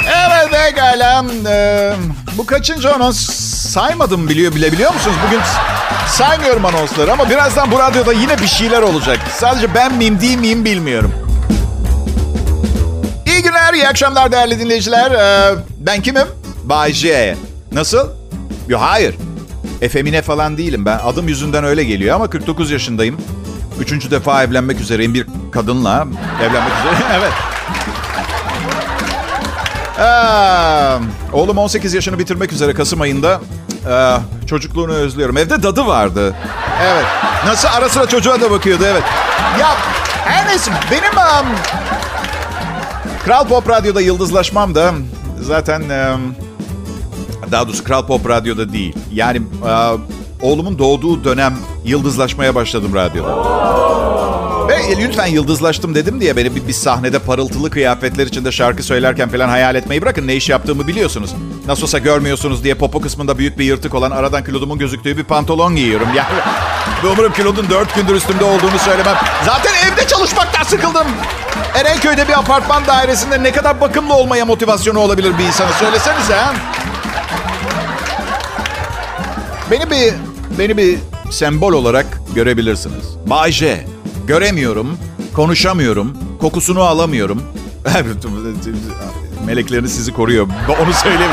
Evet 0.05 0.51
pekala. 0.51 1.25
Ee, 1.49 1.93
bu 2.37 2.45
kaçıncı 2.45 2.93
anons 2.93 3.17
saymadım 3.69 4.29
biliyor 4.29 4.55
bile 4.55 4.71
biliyor 4.71 4.93
musunuz? 4.93 5.15
Bugün 5.27 5.39
saymıyorum 6.07 6.65
anonsları 6.65 7.13
ama 7.13 7.29
birazdan 7.29 7.71
bu 7.71 7.79
radyoda 7.79 8.13
yine 8.13 8.37
bir 8.39 8.47
şeyler 8.47 8.81
olacak. 8.81 9.19
Sadece 9.37 9.73
ben 9.75 9.93
miyim 9.93 10.21
değil 10.21 10.37
miyim 10.37 10.65
bilmiyorum. 10.65 11.13
İyi 13.25 13.43
günler, 13.43 13.73
iyi 13.73 13.87
akşamlar 13.87 14.31
değerli 14.31 14.59
dinleyiciler. 14.59 15.11
Ee, 15.11 15.55
ben 15.79 16.01
kimim? 16.01 16.27
Bay 16.63 16.93
J. 16.93 17.35
Nasıl? 17.71 18.09
Yo 18.67 18.79
hayır. 18.81 19.15
Efemine 19.81 20.21
falan 20.21 20.57
değilim 20.57 20.85
ben. 20.85 20.99
Adım 21.05 21.27
yüzünden 21.27 21.63
öyle 21.63 21.83
geliyor 21.83 22.15
ama 22.15 22.29
49 22.29 22.71
yaşındayım. 22.71 23.17
Üçüncü 23.79 24.11
defa 24.11 24.43
evlenmek 24.43 24.79
üzereyim 24.79 25.13
bir 25.13 25.27
kadınla. 25.51 26.07
Evlenmek 26.41 26.73
üzere. 26.79 26.95
evet. 27.19 27.31
Ee, 29.99 31.33
oğlum 31.33 31.57
18 31.57 31.93
yaşını 31.93 32.19
bitirmek 32.19 32.53
üzere 32.53 32.73
Kasım 32.73 33.01
ayında. 33.01 33.41
Ee, 33.89 34.17
çocukluğunu 34.47 34.93
özlüyorum. 34.93 35.37
Evde 35.37 35.63
dadı 35.63 35.87
vardı. 35.87 36.35
Evet. 36.83 37.05
Nasıl 37.45 37.67
ara 37.77 37.89
sıra 37.89 38.07
çocuğa 38.07 38.41
da 38.41 38.51
bakıyordu 38.51 38.83
evet. 38.87 39.03
Ya 39.59 39.75
her 40.25 40.47
neyse 40.47 40.71
benim 40.91 41.17
um, 41.17 41.55
Kral 43.25 43.47
Pop 43.47 43.69
Radyo'da 43.69 44.01
yıldızlaşmam 44.01 44.75
da 44.75 44.93
zaten 45.41 45.81
um, 45.81 46.35
daha 47.51 47.67
doğrusu 47.67 47.83
Kral 47.83 48.07
Pop 48.07 48.29
Radyo'da 48.29 48.73
değil. 48.73 48.95
Yani 49.13 49.37
e, 49.67 49.71
oğlumun 50.41 50.79
doğduğu 50.79 51.23
dönem 51.23 51.57
yıldızlaşmaya 51.85 52.55
başladım 52.55 52.95
radyoda. 52.95 53.61
Ve 54.67 54.97
lütfen 55.01 55.25
yıldızlaştım 55.25 55.95
dedim 55.95 56.21
diye 56.21 56.37
beni 56.37 56.55
bir, 56.55 56.67
bir 56.67 56.73
sahnede 56.73 57.19
parıltılı 57.19 57.69
kıyafetler 57.69 58.27
içinde 58.27 58.51
şarkı 58.51 58.83
söylerken 58.83 59.29
falan 59.29 59.49
hayal 59.49 59.75
etmeyi 59.75 60.01
bırakın. 60.01 60.27
Ne 60.27 60.35
iş 60.35 60.49
yaptığımı 60.49 60.87
biliyorsunuz. 60.87 61.35
Nasıl 61.67 61.83
olsa 61.83 61.97
görmüyorsunuz 61.97 62.63
diye 62.63 62.73
popo 62.73 63.01
kısmında 63.01 63.37
büyük 63.37 63.59
bir 63.59 63.65
yırtık 63.65 63.95
olan 63.95 64.11
aradan 64.11 64.43
kilodumun 64.43 64.79
gözüktüğü 64.79 65.17
bir 65.17 65.23
pantolon 65.23 65.75
giyiyorum. 65.75 66.07
Yani 66.15 66.39
ve 67.03 67.07
umarım 67.07 67.33
kilodun 67.33 67.69
dört 67.69 67.95
gündür 67.95 68.15
üstümde 68.15 68.43
olduğunu 68.43 68.79
söylemem. 68.79 69.15
Zaten 69.45 69.71
evde 69.87 70.07
çalışmaktan 70.07 70.63
sıkıldım. 70.63 71.07
Erenköy'de 71.75 72.27
bir 72.27 72.39
apartman 72.39 72.87
dairesinde 72.87 73.43
ne 73.43 73.51
kadar 73.51 73.81
bakımlı 73.81 74.13
olmaya 74.13 74.45
motivasyonu 74.45 74.99
olabilir 74.99 75.37
bir 75.37 75.43
insana 75.43 75.71
söylesenize 75.71 76.35
ha. 76.35 76.53
Beni 79.71 79.89
bir 79.89 80.13
beni 80.59 80.77
bir 80.77 80.97
sembol 81.31 81.73
olarak 81.73 82.05
görebilirsiniz. 82.35 83.05
Bay. 83.27 83.53
Göremiyorum, 84.27 84.97
konuşamıyorum, 85.33 86.17
kokusunu 86.41 86.81
alamıyorum. 86.81 87.41
Melekleriniz 89.45 89.95
sizi 89.95 90.13
koruyor. 90.13 90.47
Onu 90.83 90.93
söyleyeyim. 90.93 91.31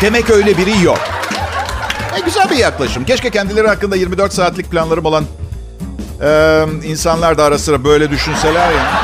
Demek 0.00 0.30
öyle 0.30 0.56
biri 0.56 0.84
yok. 0.84 0.98
E, 2.16 2.20
güzel 2.20 2.50
bir 2.50 2.56
yaklaşım. 2.56 3.04
Keşke 3.04 3.30
kendileri 3.30 3.68
hakkında 3.68 3.96
24 3.96 4.32
saatlik 4.32 4.70
planlarım 4.70 5.04
olan 5.04 5.24
e, 6.22 6.64
insanlar 6.84 7.38
da 7.38 7.44
ara 7.44 7.58
sıra 7.58 7.84
böyle 7.84 8.10
düşünseler 8.10 8.72
ya. 8.72 9.00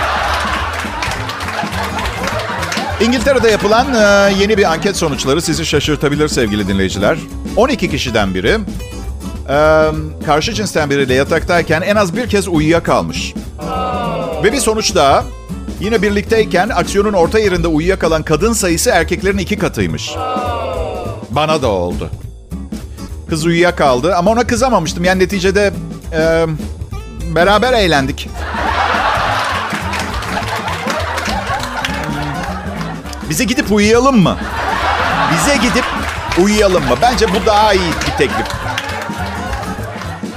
İngiltere'de 3.00 3.50
yapılan 3.50 3.94
e, 3.94 4.34
yeni 4.40 4.58
bir 4.58 4.72
anket 4.72 4.96
sonuçları 4.96 5.42
sizi 5.42 5.66
şaşırtabilir 5.66 6.28
sevgili 6.28 6.68
dinleyiciler. 6.68 7.18
12 7.56 7.90
kişiden 7.90 8.34
biri 8.34 8.58
e, 9.48 9.88
karşı 10.26 10.52
cinsten 10.54 10.90
biriyle 10.90 11.14
yataktayken 11.14 11.82
en 11.82 11.96
az 11.96 12.16
bir 12.16 12.28
kez 12.28 12.48
uyuyakalmış. 12.48 13.34
Ve 14.44 14.52
bir 14.52 14.60
sonuç 14.60 14.94
daha. 14.94 15.24
Yine 15.80 16.02
birlikteyken 16.02 16.68
aksiyonun 16.68 17.12
orta 17.12 17.38
yerinde 17.38 17.68
uyuyakalan 17.68 18.22
kadın 18.22 18.52
sayısı 18.52 18.90
erkeklerin 18.90 19.38
iki 19.38 19.58
katıymış. 19.58 20.10
Bana 21.30 21.62
da 21.62 21.68
oldu. 21.68 22.10
Kız 23.28 23.44
uyuyakaldı 23.46 24.14
ama 24.14 24.30
ona 24.30 24.46
kızamamıştım. 24.46 25.04
Yani 25.04 25.22
neticede 25.22 25.72
e, 26.12 26.46
beraber 27.34 27.72
eğlendik. 27.72 28.28
Bize 33.30 33.44
gidip 33.44 33.72
uyuyalım 33.72 34.22
mı? 34.22 34.36
Bize 35.32 35.56
gidip 35.56 35.84
uyuyalım 36.42 36.84
mı? 36.84 36.94
Bence 37.02 37.26
bu 37.28 37.46
daha 37.46 37.74
iyi 37.74 37.90
bir 38.06 38.18
teklif. 38.18 38.46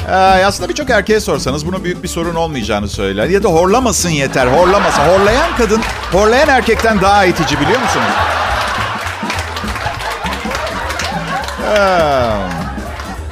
Ee, 0.10 0.46
aslında 0.46 0.70
birçok 0.70 0.90
erkeğe 0.90 1.20
sorsanız 1.20 1.66
bunun 1.66 1.84
büyük 1.84 2.04
bir 2.04 2.08
sorun 2.08 2.36
olmayacağını 2.36 2.88
söyler. 2.88 3.28
Ya 3.28 3.44
da 3.44 3.50
horlamasın 3.50 4.10
yeter, 4.10 4.48
horlamasın. 4.48 5.02
Horlayan 5.02 5.56
kadın, 5.58 5.82
horlayan 6.12 6.48
erkekten 6.50 7.02
daha 7.02 7.26
itici 7.26 7.60
biliyor 7.60 7.82
musunuz? 7.82 8.06
Ee, 11.76 11.80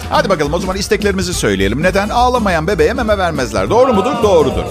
hadi 0.10 0.30
bakalım 0.30 0.54
o 0.54 0.60
zaman 0.60 0.78
isteklerimizi 0.78 1.34
söyleyelim. 1.34 1.84
Neden? 1.84 2.10
Ağlamayan 2.10 2.68
bebeğe 2.68 2.94
meme 2.94 3.18
vermezler. 3.18 3.70
Doğru 3.70 3.94
mudur? 3.94 4.24
Doğrudur. 4.24 4.64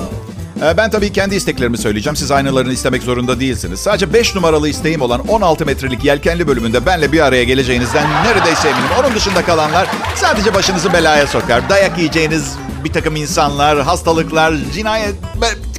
Ee, 0.62 0.76
ben 0.76 0.90
tabii 0.90 1.12
kendi 1.12 1.34
isteklerimi 1.34 1.78
söyleyeceğim. 1.78 2.16
Siz 2.16 2.30
aynalarını 2.30 2.72
istemek 2.72 3.02
zorunda 3.02 3.40
değilsiniz. 3.40 3.80
Sadece 3.80 4.12
5 4.12 4.34
numaralı 4.34 4.68
isteğim 4.68 5.00
olan 5.00 5.28
16 5.28 5.66
metrelik 5.66 6.04
yelkenli 6.04 6.48
bölümünde 6.48 6.86
benle 6.86 7.12
bir 7.12 7.20
araya 7.20 7.44
geleceğinizden 7.44 8.06
neredeyse 8.24 8.68
eminim. 8.68 8.88
Onun 9.00 9.14
dışında 9.14 9.44
kalanlar 9.44 9.88
sadece 10.14 10.54
başınızı 10.54 10.92
belaya 10.92 11.26
sokar. 11.26 11.68
Dayak 11.68 11.98
yiyeceğiniz 11.98 12.54
bir 12.84 12.92
takım 12.92 13.16
insanlar, 13.16 13.82
hastalıklar, 13.82 14.54
cinayet, 14.74 15.14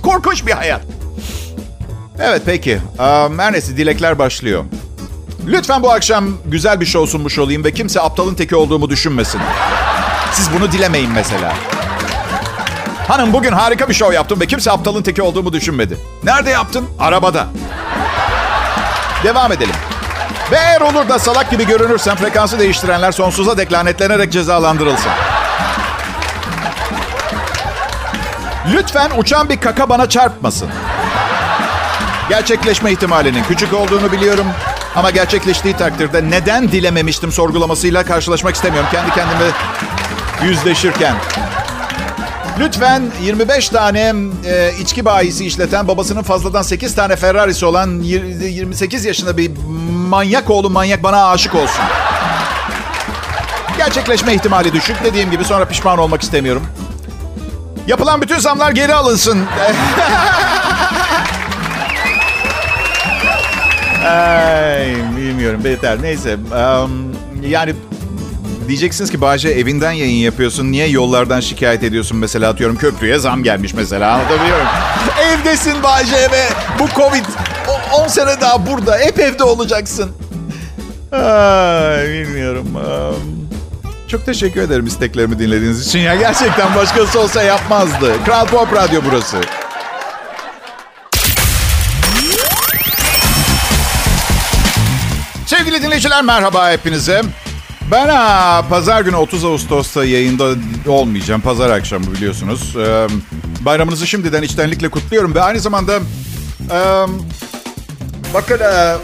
korkunç 0.03 0.45
bir 0.45 0.51
hayat. 0.51 0.81
Evet 2.19 2.41
peki. 2.45 2.81
Um, 2.99 3.39
her 3.39 3.53
dilekler 3.53 4.19
başlıyor. 4.19 4.65
Lütfen 5.47 5.83
bu 5.83 5.91
akşam 5.91 6.29
güzel 6.45 6.81
bir 6.81 6.85
show 6.85 7.11
sunmuş 7.11 7.39
olayım 7.39 7.63
ve 7.63 7.71
kimse 7.71 8.01
aptalın 8.01 8.35
teki 8.35 8.55
olduğumu 8.55 8.89
düşünmesin. 8.89 9.41
Siz 10.33 10.49
bunu 10.53 10.71
dilemeyin 10.71 11.11
mesela. 11.11 11.76
Hanım 13.07 13.33
bugün 13.33 13.51
harika 13.51 13.89
bir 13.89 13.93
show 13.93 14.15
yaptım 14.15 14.39
ve 14.39 14.45
kimse 14.45 14.71
aptalın 14.71 15.01
teki 15.01 15.21
olduğumu 15.21 15.53
düşünmedi. 15.53 15.97
Nerede 16.23 16.49
yaptın? 16.49 16.89
Arabada. 16.99 17.47
Devam 19.23 19.51
edelim. 19.51 19.75
Ve 20.51 20.55
eğer 20.55 20.81
olur 20.81 21.09
da 21.09 21.19
salak 21.19 21.51
gibi 21.51 21.67
görünürsen 21.67 22.15
frekansı 22.15 22.59
değiştirenler 22.59 23.11
sonsuza 23.11 23.57
dek 23.57 23.73
lanetlenerek 23.73 24.31
cezalandırılsın. 24.31 25.11
Lütfen 28.73 29.11
uçan 29.17 29.49
bir 29.49 29.59
kaka 29.59 29.89
bana 29.89 30.09
çarpmasın. 30.09 30.69
Gerçekleşme 32.29 32.91
ihtimalinin 32.91 33.43
küçük 33.43 33.73
olduğunu 33.73 34.11
biliyorum. 34.11 34.45
Ama 34.95 35.09
gerçekleştiği 35.09 35.77
takdirde 35.77 36.29
neden 36.29 36.71
dilememiştim 36.71 37.31
sorgulamasıyla 37.31 38.03
karşılaşmak 38.03 38.55
istemiyorum. 38.55 38.89
Kendi 38.91 39.11
kendime 39.11 39.45
yüzleşirken. 40.43 41.15
Lütfen 42.59 43.03
25 43.21 43.69
tane 43.69 44.15
e, 44.45 44.71
içki 44.79 45.05
bayisi 45.05 45.45
işleten 45.45 45.87
babasının 45.87 46.21
fazladan 46.21 46.61
8 46.61 46.95
tane 46.95 47.15
Ferrari'si 47.15 47.65
olan 47.65 47.99
28 48.01 49.05
yaşında 49.05 49.37
bir 49.37 49.51
manyak 50.09 50.49
oğlu 50.49 50.69
manyak 50.69 51.03
bana 51.03 51.29
aşık 51.29 51.55
olsun. 51.55 51.85
Gerçekleşme 53.77 54.33
ihtimali 54.33 54.73
düşük. 54.73 55.03
Dediğim 55.03 55.31
gibi 55.31 55.43
sonra 55.43 55.65
pişman 55.65 55.99
olmak 55.99 56.21
istemiyorum. 56.21 56.63
Yapılan 57.87 58.21
bütün 58.21 58.39
zamlar 58.39 58.71
geri 58.71 58.93
alınsın. 58.93 59.39
Ay, 64.07 64.95
bilmiyorum 65.17 65.61
beter. 65.63 66.01
Neyse. 66.01 66.35
Um, 66.35 67.15
yani 67.41 67.75
diyeceksiniz 68.67 69.11
ki 69.11 69.21
Bahçe 69.21 69.49
evinden 69.49 69.91
yayın 69.91 70.23
yapıyorsun. 70.23 70.71
Niye 70.71 70.87
yollardan 70.87 71.39
şikayet 71.39 71.83
ediyorsun 71.83 72.17
mesela 72.17 72.49
atıyorum 72.49 72.77
köprüye 72.77 73.19
zam 73.19 73.43
gelmiş 73.43 73.73
mesela 73.73 74.13
anlatabiliyor 74.13 74.57
muyum? 74.57 74.69
Evdesin 75.21 75.83
Bahçe 75.83 76.31
ve 76.31 76.43
bu 76.79 76.87
Covid 76.95 77.25
10 77.93 78.07
sene 78.07 78.41
daha 78.41 78.67
burada. 78.67 78.97
Hep 78.97 79.19
evde 79.19 79.43
olacaksın. 79.43 80.11
Ay, 81.11 82.07
bilmiyorum. 82.09 82.67
Um, 82.75 83.49
çok 84.07 84.25
teşekkür 84.25 84.61
ederim 84.61 84.85
isteklerimi 84.87 85.39
dinlediğiniz 85.39 85.87
için. 85.87 85.99
Ya 85.99 86.15
gerçekten 86.15 86.75
başkası 86.75 87.19
olsa 87.19 87.43
yapmazdı. 87.43 88.13
Kral 88.25 88.45
Pop 88.45 88.73
Radyo 88.73 89.01
burası. 89.11 89.37
Sevgili 95.45 95.83
dinleyiciler 95.83 96.23
merhaba 96.23 96.71
hepinize. 96.71 97.21
Ben 97.91 98.09
ha, 98.09 98.65
pazar 98.69 99.01
günü 99.01 99.15
30 99.15 99.45
Ağustos'ta 99.45 100.05
yayında 100.05 100.55
olmayacağım. 100.87 101.41
Pazar 101.41 101.69
akşamı 101.69 102.11
biliyorsunuz. 102.13 102.75
Ee, 102.75 103.07
bayramınızı 103.65 104.07
şimdiden 104.07 104.41
içtenlikle 104.43 104.89
kutluyorum 104.89 105.35
ve 105.35 105.41
aynı 105.41 105.59
zamanda 105.59 105.95
e, 106.71 106.79
bakın 108.33 108.59
e, 108.59 108.95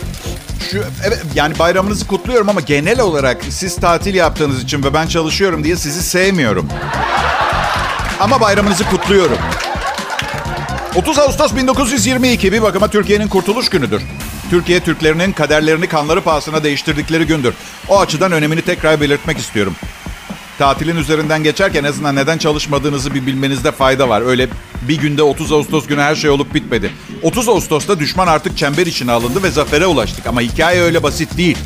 şu 0.72 0.84
evet 1.04 1.24
yani 1.36 1.60
bayramınızı 1.60 2.08
kutluyorum 2.08 2.50
ama 2.50 2.62
genel 2.62 3.00
olarak 3.00 3.42
siz 3.50 3.76
tatil 3.76 4.16
yaptığınız 4.16 4.64
için 4.64 4.84
ve 4.84 4.94
ben 4.94 5.08
çalışıyorum 5.08 5.64
diye 5.64 5.76
sizi 5.76 6.04
sevmiyorum. 6.04 6.68
Ama 8.20 8.42
bayramınızı 8.42 8.84
kutluyorum. 8.84 9.38
30 10.96 11.20
Ağustos 11.20 11.56
1922 11.56 12.52
bir 12.52 12.62
bakıma 12.62 12.88
Türkiye'nin 12.88 13.28
kurtuluş 13.28 13.70
günüdür. 13.70 14.02
Türkiye 14.50 14.80
Türklerinin 14.80 15.32
kaderlerini 15.32 15.88
kanları 15.88 16.22
pahasına 16.22 16.64
değiştirdikleri 16.64 17.26
gündür. 17.26 17.54
O 17.90 18.00
açıdan 18.00 18.32
önemini 18.32 18.62
tekrar 18.62 19.02
belirtmek 19.02 19.38
istiyorum. 19.38 19.76
Tatilin 20.58 20.96
üzerinden 20.96 21.44
geçerken 21.44 21.84
en 21.84 21.88
azından 21.88 22.16
neden 22.16 22.38
çalışmadığınızı 22.38 23.14
bir 23.14 23.26
bilmenizde 23.26 23.72
fayda 23.72 24.10
var. 24.10 24.22
Öyle 24.22 24.48
bir 24.88 24.98
günde 24.98 25.24
30 25.24 25.52
Ağustos 25.52 25.88
günü 25.88 26.02
her 26.02 26.16
şey 26.16 26.30
olup 26.30 26.54
bitmedi. 26.54 26.92
30 27.22 27.50
Ağustos'ta 27.50 28.00
düşman 28.00 28.28
artık 28.28 28.58
çember 28.58 28.86
içine 28.86 29.12
alındı 29.12 29.44
ve 29.44 29.50
zafere 29.50 29.86
ulaştık. 29.86 30.28
Ama 30.28 30.42
hikaye 30.42 30.82
öyle 30.82 31.04
basit 31.04 31.38
değil. 31.38 31.58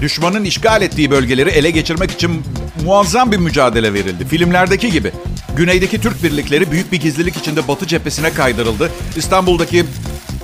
Düşmanın 0.00 0.44
işgal 0.44 0.82
ettiği 0.82 1.10
bölgeleri 1.10 1.50
ele 1.50 1.70
geçirmek 1.70 2.10
için 2.10 2.42
muazzam 2.84 3.32
bir 3.32 3.36
mücadele 3.36 3.94
verildi. 3.94 4.24
Filmlerdeki 4.24 4.90
gibi. 4.90 5.12
Güneydeki 5.56 6.00
Türk 6.00 6.22
birlikleri 6.22 6.70
büyük 6.70 6.92
bir 6.92 7.00
gizlilik 7.00 7.36
içinde 7.36 7.68
Batı 7.68 7.86
cephesine 7.86 8.32
kaydırıldı. 8.32 8.90
İstanbul'daki 9.16 9.84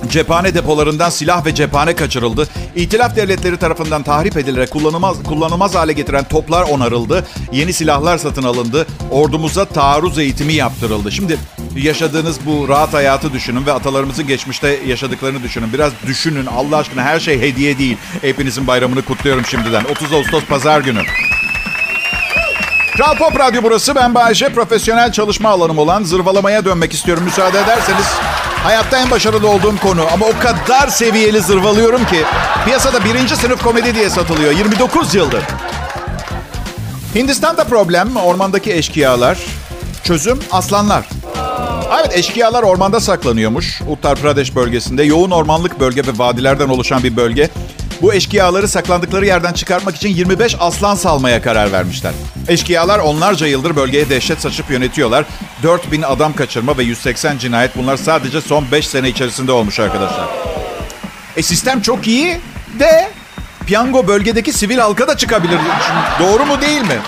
cephane 0.09 0.53
depolarından 0.53 1.09
silah 1.09 1.45
ve 1.45 1.55
cephane 1.55 1.95
kaçırıldı. 1.95 2.47
İtilaf 2.75 3.15
devletleri 3.15 3.57
tarafından 3.57 4.03
tahrip 4.03 4.37
edilerek 4.37 4.71
kullanılmaz, 4.71 5.23
kullanılmaz 5.23 5.75
hale 5.75 5.93
getiren 5.93 6.23
toplar 6.23 6.63
onarıldı. 6.63 7.25
Yeni 7.51 7.73
silahlar 7.73 8.17
satın 8.17 8.43
alındı. 8.43 8.87
Ordumuza 9.11 9.65
taarruz 9.65 10.19
eğitimi 10.19 10.53
yaptırıldı. 10.53 11.11
Şimdi 11.11 11.37
yaşadığınız 11.75 12.37
bu 12.45 12.67
rahat 12.67 12.93
hayatı 12.93 13.33
düşünün 13.33 13.65
ve 13.65 13.73
atalarımızın 13.73 14.27
geçmişte 14.27 14.79
yaşadıklarını 14.87 15.43
düşünün. 15.43 15.73
Biraz 15.73 15.93
düşünün 16.07 16.45
Allah 16.45 16.77
aşkına 16.77 17.03
her 17.03 17.19
şey 17.19 17.41
hediye 17.41 17.77
değil. 17.77 17.97
Hepinizin 18.21 18.67
bayramını 18.67 19.01
kutluyorum 19.01 19.45
şimdiden. 19.45 19.83
30 19.83 20.13
Ağustos 20.13 20.43
Pazar 20.45 20.81
günü. 20.81 21.01
Kral 22.97 23.15
Pop 23.15 23.39
Radyo 23.39 23.63
burası. 23.63 23.95
Ben 23.95 24.15
Bayece. 24.15 24.49
Profesyonel 24.49 25.11
çalışma 25.11 25.49
alanım 25.49 25.77
olan 25.77 26.03
zırvalamaya 26.03 26.65
dönmek 26.65 26.93
istiyorum. 26.93 27.23
Müsaade 27.23 27.59
ederseniz 27.59 28.05
hayatta 28.63 28.97
en 28.97 29.11
başarılı 29.11 29.49
olduğum 29.49 29.77
konu. 29.77 30.05
Ama 30.13 30.25
o 30.25 30.39
kadar 30.39 30.87
seviyeli 30.87 31.41
zırvalıyorum 31.41 32.05
ki 32.05 32.23
piyasada 32.65 33.05
birinci 33.05 33.35
sınıf 33.35 33.63
komedi 33.63 33.95
diye 33.95 34.09
satılıyor. 34.09 34.51
29 34.51 35.15
yıldır. 35.15 35.43
Hindistan'da 37.15 37.63
problem 37.63 38.15
ormandaki 38.15 38.73
eşkıyalar. 38.73 39.37
Çözüm 40.03 40.39
aslanlar. 40.51 41.09
Evet 41.99 42.17
eşkıyalar 42.17 42.63
ormanda 42.63 42.99
saklanıyormuş. 42.99 43.81
Uttar 43.87 44.19
Pradesh 44.19 44.55
bölgesinde 44.55 45.03
yoğun 45.03 45.31
ormanlık 45.31 45.79
bölge 45.79 46.01
ve 46.01 46.17
vadilerden 46.17 46.69
oluşan 46.69 47.03
bir 47.03 47.15
bölge. 47.15 47.49
Bu 48.03 48.13
eşkıyaları 48.13 48.67
saklandıkları 48.67 49.25
yerden 49.25 49.53
çıkartmak 49.53 49.95
için 49.95 50.09
25 50.09 50.55
aslan 50.59 50.95
salmaya 50.95 51.41
karar 51.41 51.71
vermişler. 51.71 52.13
Eşkıyalar 52.47 52.99
onlarca 52.99 53.47
yıldır 53.47 53.75
bölgeye 53.75 54.09
dehşet 54.09 54.41
saçıp 54.41 54.71
yönetiyorlar. 54.71 55.25
4000 55.63 56.01
adam 56.01 56.33
kaçırma 56.33 56.77
ve 56.77 56.83
180 56.83 57.37
cinayet 57.37 57.77
bunlar 57.77 57.97
sadece 57.97 58.41
son 58.41 58.65
5 58.71 58.87
sene 58.87 59.09
içerisinde 59.09 59.51
olmuş 59.51 59.79
arkadaşlar. 59.79 60.25
E 61.37 61.41
sistem 61.41 61.81
çok 61.81 62.07
iyi 62.07 62.39
de 62.79 63.09
piyango 63.65 64.07
bölgedeki 64.07 64.53
sivil 64.53 64.77
halka 64.77 65.07
da 65.07 65.17
çıkabilir. 65.17 65.59
Doğru 66.19 66.45
mu 66.45 66.61
değil 66.61 66.81
mi? 66.81 66.99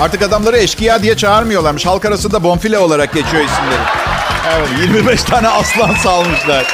Artık 0.00 0.22
adamları 0.22 0.58
eşkıya 0.58 1.02
diye 1.02 1.16
çağırmıyorlarmış. 1.16 1.86
Halk 1.86 2.04
arasında 2.04 2.44
bonfile 2.44 2.78
olarak 2.78 3.14
geçiyor 3.14 3.44
isimleri. 3.44 3.82
Evet 4.56 4.68
25 4.80 5.22
tane 5.22 5.48
aslan 5.48 5.94
salmışlar. 5.94 6.66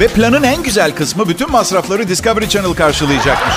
Ve 0.00 0.08
planın 0.08 0.42
en 0.42 0.62
güzel 0.62 0.94
kısmı 0.94 1.28
bütün 1.28 1.50
masrafları 1.50 2.08
Discovery 2.08 2.48
Channel 2.48 2.74
karşılayacakmış. 2.74 3.54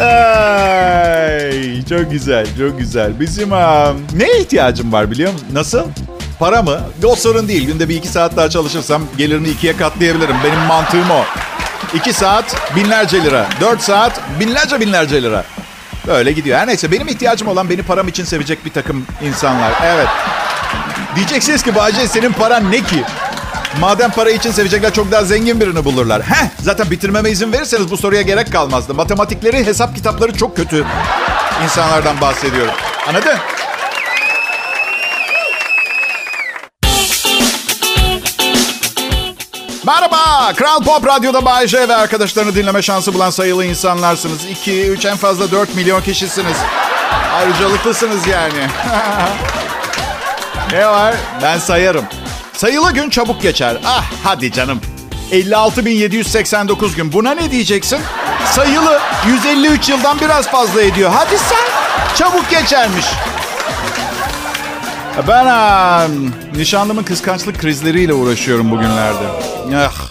Ay, 0.00 1.84
çok 1.88 2.10
güzel, 2.10 2.46
çok 2.58 2.78
güzel. 2.78 3.20
Bizim 3.20 3.52
um, 3.52 4.06
neye 4.16 4.40
ihtiyacım 4.40 4.92
var 4.92 5.10
biliyor 5.10 5.32
musun? 5.32 5.46
Nasıl? 5.52 5.82
Para 6.38 6.62
mı? 6.62 6.80
O 7.04 7.16
sorun 7.16 7.48
değil. 7.48 7.66
Günde 7.66 7.88
bir 7.88 7.94
iki 7.94 8.08
saat 8.08 8.36
daha 8.36 8.50
çalışırsam 8.50 9.02
gelirini 9.18 9.48
ikiye 9.48 9.76
katlayabilirim. 9.76 10.36
Benim 10.44 10.60
mantığım 10.60 11.10
o. 11.10 11.24
İki 11.94 12.12
saat 12.12 12.76
binlerce 12.76 13.24
lira. 13.24 13.46
Dört 13.60 13.82
saat 13.82 14.20
binlerce 14.40 14.80
binlerce 14.80 15.22
lira. 15.22 15.44
Böyle 16.06 16.32
gidiyor. 16.32 16.58
Her 16.58 16.66
neyse 16.66 16.92
benim 16.92 17.08
ihtiyacım 17.08 17.48
olan 17.48 17.70
beni 17.70 17.82
param 17.82 18.08
için 18.08 18.24
sevecek 18.24 18.64
bir 18.64 18.70
takım 18.70 19.06
insanlar. 19.22 19.72
Evet. 19.84 20.08
Diyeceksiniz 21.16 21.62
ki 21.62 21.74
Bahçe 21.74 22.08
senin 22.08 22.32
paran 22.32 22.72
ne 22.72 22.82
ki? 22.82 23.04
Madem 23.80 24.10
para 24.10 24.30
için 24.30 24.50
sevecekler 24.50 24.92
çok 24.92 25.12
daha 25.12 25.24
zengin 25.24 25.60
birini 25.60 25.84
bulurlar. 25.84 26.22
Heh, 26.22 26.46
zaten 26.62 26.90
bitirmeme 26.90 27.30
izin 27.30 27.52
verirseniz 27.52 27.90
bu 27.90 27.96
soruya 27.96 28.22
gerek 28.22 28.52
kalmazdı. 28.52 28.94
Matematikleri, 28.94 29.66
hesap 29.66 29.96
kitapları 29.96 30.32
çok 30.34 30.56
kötü 30.56 30.84
insanlardan 31.64 32.20
bahsediyorum. 32.20 32.74
Anladın? 33.08 33.38
Merhaba, 39.86 40.52
Kral 40.56 40.82
Pop 40.82 41.06
Radyo'da 41.06 41.44
Bay 41.44 41.68
J 41.68 41.88
ve 41.88 41.96
arkadaşlarını 41.96 42.54
dinleme 42.54 42.82
şansı 42.82 43.14
bulan 43.14 43.30
sayılı 43.30 43.64
insanlarsınız. 43.64 44.44
2, 44.44 44.90
3, 44.90 45.04
en 45.04 45.16
fazla 45.16 45.50
4 45.50 45.74
milyon 45.74 46.02
kişisiniz. 46.02 46.56
Ayrıcalıklısınız 47.34 48.26
yani. 48.26 48.68
ne 50.76 50.86
var? 50.86 51.14
Ben 51.42 51.58
sayarım. 51.58 52.04
Sayılı 52.52 52.92
gün 52.92 53.10
çabuk 53.10 53.42
geçer. 53.42 53.76
Ah 53.86 54.04
hadi 54.24 54.52
canım. 54.52 54.80
56.789 55.32 56.96
gün. 56.96 57.12
Buna 57.12 57.34
ne 57.34 57.50
diyeceksin? 57.50 57.98
Sayılı 58.50 59.00
153 59.26 59.88
yıldan 59.88 60.20
biraz 60.20 60.48
fazla 60.48 60.82
ediyor. 60.82 61.10
Hadi 61.14 61.38
sen. 61.38 61.66
Çabuk 62.16 62.50
geçermiş. 62.50 63.06
Ben 65.28 65.46
ha, 65.46 66.06
nişanlımın 66.56 67.02
kıskançlık 67.02 67.58
krizleriyle 67.58 68.14
uğraşıyorum 68.14 68.70
bugünlerde. 68.70 69.24
Ah. 69.76 70.10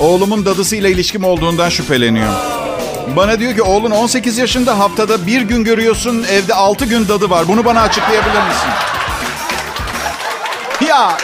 Oğlumun 0.00 0.44
dadısıyla 0.46 0.88
ilişkim 0.88 1.24
olduğundan 1.24 1.68
şüpheleniyor. 1.68 2.32
Bana 3.16 3.40
diyor 3.40 3.54
ki 3.54 3.62
oğlun 3.62 3.90
18 3.90 4.38
yaşında 4.38 4.78
haftada 4.78 5.26
bir 5.26 5.40
gün 5.40 5.64
görüyorsun 5.64 6.26
evde 6.30 6.54
6 6.54 6.84
gün 6.84 7.08
dadı 7.08 7.30
var. 7.30 7.48
Bunu 7.48 7.64
bana 7.64 7.80
açıklayabilir 7.80 8.42
misin? 8.48 8.97
Ya 10.88 11.16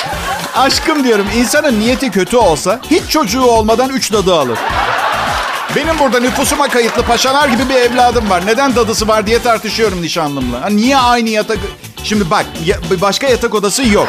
aşkım 0.57 1.05
diyorum 1.05 1.27
insanın 1.37 1.81
niyeti 1.81 2.11
kötü 2.11 2.37
olsa 2.37 2.81
hiç 2.91 3.11
çocuğu 3.11 3.43
olmadan 3.43 3.89
3 3.89 4.13
dadı 4.13 4.35
alır. 4.35 4.59
Benim 5.77 5.99
burada 5.99 6.21
nüfusuma 6.21 6.69
kayıtlı 6.69 7.03
paşalar 7.03 7.49
gibi 7.49 7.69
bir 7.69 7.75
evladım 7.75 8.31
var. 8.31 8.47
Neden 8.47 8.77
dadısı 8.77 9.09
var 9.09 9.27
diye 9.27 9.43
tartışıyorum 9.43 10.03
nişanlımla. 10.03 10.63
Ha, 10.63 10.69
niye 10.69 10.97
aynı 10.99 11.29
yatak... 11.29 11.59
Şimdi 12.05 12.31
bak 12.31 12.47
ya, 12.65 12.77
başka 13.01 13.27
yatak 13.27 13.55
odası 13.55 13.89
yok. 13.89 14.09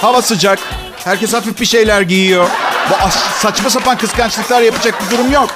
Hava 0.00 0.22
sıcak. 0.22 0.58
Herkes 1.04 1.32
hafif 1.32 1.60
bir 1.60 1.66
şeyler 1.66 2.00
giyiyor. 2.00 2.46
Bu 2.90 2.94
saçma 3.38 3.70
sapan 3.70 3.98
kıskançlıklar 3.98 4.62
yapacak 4.62 4.94
bir 5.04 5.18
durum 5.18 5.32
yok. 5.32 5.50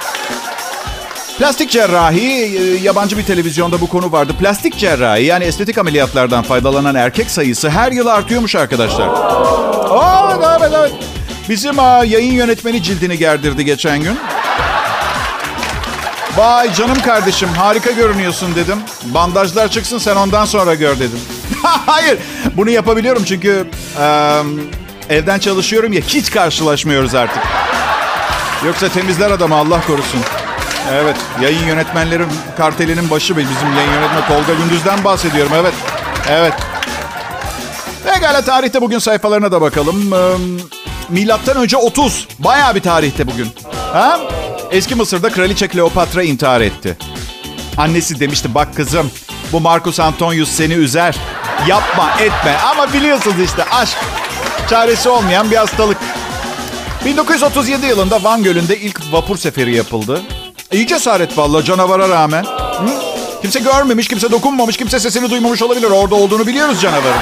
Plastik 1.39 1.71
cerrahi, 1.71 2.79
yabancı 2.83 3.19
bir 3.19 3.23
televizyonda 3.25 3.81
bu 3.81 3.87
konu 3.89 4.13
vardı. 4.13 4.33
Plastik 4.41 4.79
cerrahi 4.79 5.25
yani 5.25 5.45
estetik 5.45 5.79
ameliyatlardan 5.79 6.43
faydalanan 6.43 6.95
erkek 6.95 7.31
sayısı 7.31 7.71
her 7.71 7.93
yıl 7.93 8.07
artıyormuş 8.07 8.55
arkadaşlar. 8.55 9.09
Aa, 9.91 10.59
evet, 10.61 10.73
evet. 10.79 10.93
Bizim 11.49 11.79
aa, 11.79 12.05
yayın 12.05 12.33
yönetmeni 12.33 12.83
cildini 12.83 13.19
gerdirdi 13.19 13.65
geçen 13.65 14.03
gün. 14.03 14.19
Vay 16.37 16.75
canım 16.75 17.01
kardeşim 17.05 17.49
harika 17.49 17.91
görünüyorsun 17.91 18.55
dedim. 18.55 18.79
Bandajlar 19.05 19.69
çıksın 19.69 19.99
sen 19.99 20.17
ondan 20.17 20.45
sonra 20.45 20.75
gör 20.75 20.99
dedim. 20.99 21.21
Hayır 21.63 22.19
bunu 22.57 22.71
yapabiliyorum 22.71 23.25
çünkü 23.25 23.67
e, 24.01 24.41
evden 25.11 25.39
çalışıyorum 25.39 25.93
ya 25.93 26.01
hiç 26.01 26.31
karşılaşmıyoruz 26.31 27.15
artık. 27.15 27.43
Yoksa 28.67 28.89
temizler 28.89 29.31
adamı 29.31 29.55
Allah 29.55 29.81
korusun. 29.87 30.21
Evet 30.93 31.17
yayın 31.43 31.67
yönetmenleri 31.67 32.23
kartelinin 32.57 33.11
başı 33.11 33.37
bizim 33.37 33.77
yayın 33.77 33.93
yönetmeni 33.93 34.27
Tolga 34.29 34.55
Gündüz'den 34.55 35.05
bahsediyorum 35.05 35.53
evet. 35.57 35.75
Evet. 36.31 36.55
Pekala 38.05 38.43
tarihte 38.43 38.81
bugün 38.81 38.99
sayfalarına 38.99 39.53
da 39.53 39.61
bakalım. 39.61 40.13
Ee, 40.13 40.37
milattan 41.09 41.57
önce 41.57 41.77
30. 41.77 42.29
Bayağı 42.39 42.75
bir 42.75 42.81
tarihte 42.81 43.27
bugün. 43.27 43.49
Ha? 43.93 44.21
Eski 44.71 44.95
Mısır'da 44.95 45.31
kraliçe 45.31 45.69
Kleopatra 45.69 46.23
intihar 46.23 46.61
etti. 46.61 46.97
Annesi 47.77 48.21
demişti 48.21 48.55
bak 48.55 48.77
kızım 48.77 49.11
bu 49.53 49.61
Marcus 49.61 50.01
Antonius 50.01 50.51
seni 50.51 50.75
üzer. 50.75 51.17
Yapma 51.67 52.11
etme 52.21 52.57
ama 52.71 52.93
biliyorsunuz 52.93 53.41
işte 53.41 53.65
aşk 53.65 53.97
çaresi 54.71 55.09
olmayan 55.09 55.51
bir 55.51 55.57
hastalık. 55.57 55.99
1937 57.05 57.87
yılında 57.87 58.25
Van 58.25 58.43
Gölü'nde 58.43 58.79
ilk 58.79 59.13
vapur 59.13 59.37
seferi 59.37 59.77
yapıldı. 59.77 60.23
İyi 60.75 60.87
cesaret 60.87 61.39
vallahi 61.39 61.65
canavara 61.65 62.09
rağmen. 62.09 62.45
Hı? 62.45 62.87
Kimse 63.43 63.61
görmemiş, 63.61 64.09
kimse 64.09 64.31
dokunmamış, 64.31 64.77
kimse 64.77 65.01
sesini 65.01 65.31
duymamış 65.31 65.63
olabilir. 65.63 65.91
Orada 65.91 66.15
olduğunu 66.15 66.47
biliyoruz 66.47 66.81
canavarın. 66.81 67.21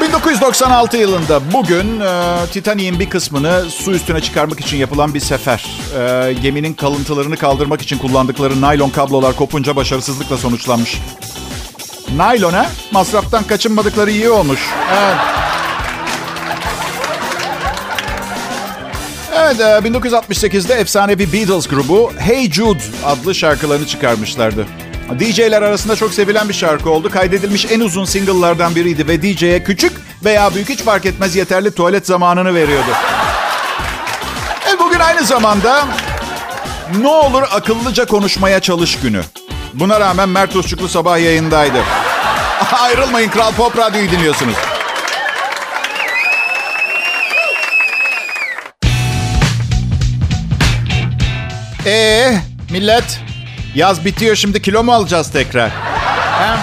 1996 0.00 0.96
yılında 0.96 1.52
bugün 1.52 2.00
e, 2.00 2.32
Titanic'in 2.52 3.00
bir 3.00 3.10
kısmını 3.10 3.64
su 3.70 3.92
üstüne 3.92 4.20
çıkarmak 4.20 4.60
için 4.60 4.76
yapılan 4.76 5.14
bir 5.14 5.20
sefer. 5.20 5.66
E, 5.98 6.32
geminin 6.32 6.74
kalıntılarını 6.74 7.36
kaldırmak 7.36 7.82
için 7.82 7.98
kullandıkları 7.98 8.60
naylon 8.60 8.90
kablolar 8.90 9.36
kopunca 9.36 9.76
başarısızlıkla 9.76 10.36
sonuçlanmış. 10.36 10.98
Naylona 12.16 12.66
masraftan 12.90 13.44
kaçınmadıkları 13.44 14.10
iyi 14.10 14.30
olmuş. 14.30 14.60
Evet. 14.92 15.35
Evet, 19.46 19.60
1968'de 19.60 20.74
efsane 20.74 21.18
bir 21.18 21.32
Beatles 21.32 21.68
grubu 21.68 22.12
Hey 22.18 22.50
Jude 22.50 22.82
adlı 23.04 23.34
şarkılarını 23.34 23.86
çıkarmışlardı. 23.86 24.66
DJ'ler 25.18 25.62
arasında 25.62 25.96
çok 25.96 26.14
sevilen 26.14 26.48
bir 26.48 26.54
şarkı 26.54 26.90
oldu. 26.90 27.10
Kaydedilmiş 27.10 27.66
en 27.70 27.80
uzun 27.80 28.04
single'lardan 28.04 28.74
biriydi 28.74 29.08
ve 29.08 29.22
DJ'ye 29.22 29.64
küçük 29.64 29.92
veya 30.24 30.54
büyük 30.54 30.68
hiç 30.68 30.82
fark 30.82 31.06
etmez 31.06 31.36
yeterli 31.36 31.70
tuvalet 31.70 32.06
zamanını 32.06 32.54
veriyordu. 32.54 32.90
E 34.72 34.78
bugün 34.78 34.98
aynı 34.98 35.24
zamanda 35.24 35.84
ne 37.00 37.08
olur 37.08 37.42
akıllıca 37.42 38.06
konuşmaya 38.06 38.60
çalış 38.60 38.98
günü. 39.00 39.22
Buna 39.74 40.00
rağmen 40.00 40.28
Mert 40.28 40.56
Usçuklu 40.56 40.88
sabah 40.88 41.18
yayındaydı. 41.18 41.78
Ayrılmayın 42.80 43.30
Kral 43.30 43.52
Pop 43.52 43.78
Radyo'yu 43.78 44.10
dinliyorsunuz. 44.10 44.54
Ee, 51.86 52.32
millet 52.70 53.20
yaz 53.74 54.04
bitiyor 54.04 54.36
şimdi 54.36 54.62
kilo 54.62 54.84
mu 54.84 54.92
alacağız 54.92 55.30
tekrar? 55.32 55.70
He? 55.70 56.56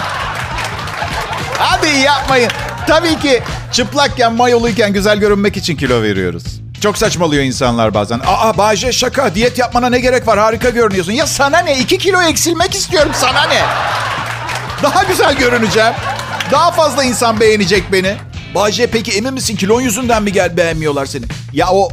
Hadi 1.58 1.88
yapmayın. 1.88 2.52
Tabii 2.88 3.20
ki 3.20 3.44
çıplakken, 3.72 4.34
mayoluyken 4.34 4.94
güzel 4.94 5.18
görünmek 5.18 5.58
için 5.58 5.76
kilo 5.76 6.02
veriyoruz. 6.02 6.44
Çok 6.82 6.98
saçmalıyor 6.98 7.44
insanlar 7.44 7.94
bazen. 7.94 8.22
Aa 8.26 8.58
Bayce 8.58 8.92
şaka, 8.92 9.36
diyet 9.36 9.58
yapmana 9.58 9.90
ne 9.90 10.00
gerek 10.00 10.28
var? 10.28 10.40
Harika 10.40 10.70
görünüyorsun. 10.70 11.12
Ya 11.12 11.28
sana 11.28 11.60
ne? 11.60 11.80
İki 11.80 11.98
kilo 11.98 12.22
eksilmek 12.22 12.76
istiyorum. 12.76 13.12
Sana 13.16 13.44
ne? 13.44 13.62
Daha 14.84 15.04
güzel 15.04 15.36
görüneceğim. 15.36 15.94
Daha 16.52 16.72
fazla 16.72 17.04
insan 17.04 17.40
beğenecek 17.40 17.92
beni. 17.92 18.16
Bayce 18.56 18.88
peki 18.88 19.12
emin 19.12 19.34
misin 19.34 19.56
kilon 19.56 19.82
yüzünden 19.82 20.24
mi 20.24 20.32
gel 20.32 20.58
beğenmiyorlar 20.58 21.06
seni? 21.06 21.26
Ya 21.54 21.68
o, 21.72 21.90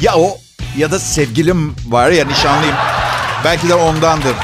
ya 0.00 0.14
o 0.16 0.38
ya 0.76 0.90
da 0.90 0.98
sevgilim 0.98 1.74
var 1.88 2.10
ya 2.10 2.24
nişanlıyım. 2.26 2.76
Belki 3.44 3.68
de 3.68 3.74
ondandır. 3.74 4.34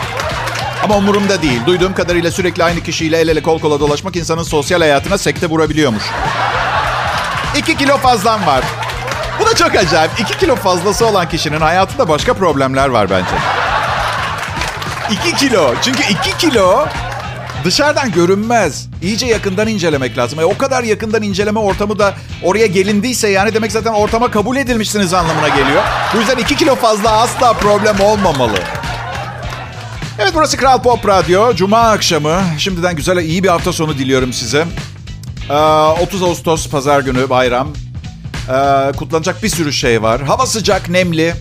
Ama 0.85 0.97
umurumda 0.97 1.43
değil. 1.43 1.61
Duyduğum 1.67 1.95
kadarıyla 1.95 2.31
sürekli 2.31 2.65
aynı 2.65 2.81
kişiyle 2.81 3.19
el 3.19 3.29
ele 3.29 3.43
kol 3.43 3.61
kola 3.61 3.81
dolaşmak 3.81 4.17
insanın 4.17 4.43
sosyal 4.43 4.81
hayatına 4.81 5.19
sekte 5.19 5.47
vurabiliyormuş. 5.47 6.03
İki 7.57 7.77
kilo 7.77 7.97
fazlam 7.97 8.47
var. 8.47 8.65
Bu 9.41 9.47
da 9.47 9.55
çok 9.55 9.75
acayip. 9.75 10.21
İki 10.21 10.39
kilo 10.39 10.57
fazlası 10.57 11.07
olan 11.07 11.29
kişinin 11.29 11.61
hayatında 11.61 12.09
başka 12.09 12.35
problemler 12.35 12.89
var 12.89 13.11
bence. 13.11 13.31
İki 15.11 15.37
kilo. 15.37 15.75
Çünkü 15.83 16.03
iki 16.03 16.39
kilo 16.39 16.87
dışarıdan 17.65 18.13
görünmez. 18.13 18.89
İyice 19.03 19.27
yakından 19.27 19.69
incelemek 19.69 20.19
lazım. 20.19 20.41
E, 20.41 20.45
o 20.45 20.59
kadar 20.59 20.85
yakından 20.85 21.23
inceleme 21.23 21.61
ortamı 21.61 21.99
da 21.99 22.15
oraya 22.43 22.67
gelindiyse 22.67 23.29
yani 23.29 23.55
demek 23.55 23.73
zaten 23.73 23.93
ortama 23.93 24.31
kabul 24.31 24.57
edilmişsiniz 24.57 25.15
anlamına 25.15 25.49
geliyor. 25.49 25.83
Bu 26.15 26.19
yüzden 26.19 26.37
iki 26.37 26.57
kilo 26.57 26.75
fazla 26.75 27.11
asla 27.13 27.53
problem 27.53 28.01
olmamalı. 28.01 28.59
Evet 30.19 30.33
burası 30.35 30.57
Kral 30.57 30.83
Pop 30.83 31.09
Radyo. 31.09 31.55
Cuma 31.55 31.79
akşamı. 31.79 32.41
Şimdiden 32.59 32.97
güzel 32.97 33.17
iyi 33.17 33.43
bir 33.43 33.49
hafta 33.49 33.73
sonu 33.73 33.99
diliyorum 33.99 34.33
size. 34.33 34.67
Ee, 35.51 35.55
30 35.55 36.23
Ağustos 36.23 36.69
pazar 36.69 37.01
günü 37.01 37.31
bayram. 37.31 37.69
Ee, 38.49 38.93
kutlanacak 38.97 39.43
bir 39.43 39.49
sürü 39.49 39.73
şey 39.73 40.03
var. 40.03 40.23
Hava 40.23 40.47
sıcak, 40.47 40.89
nemli. 40.89 41.35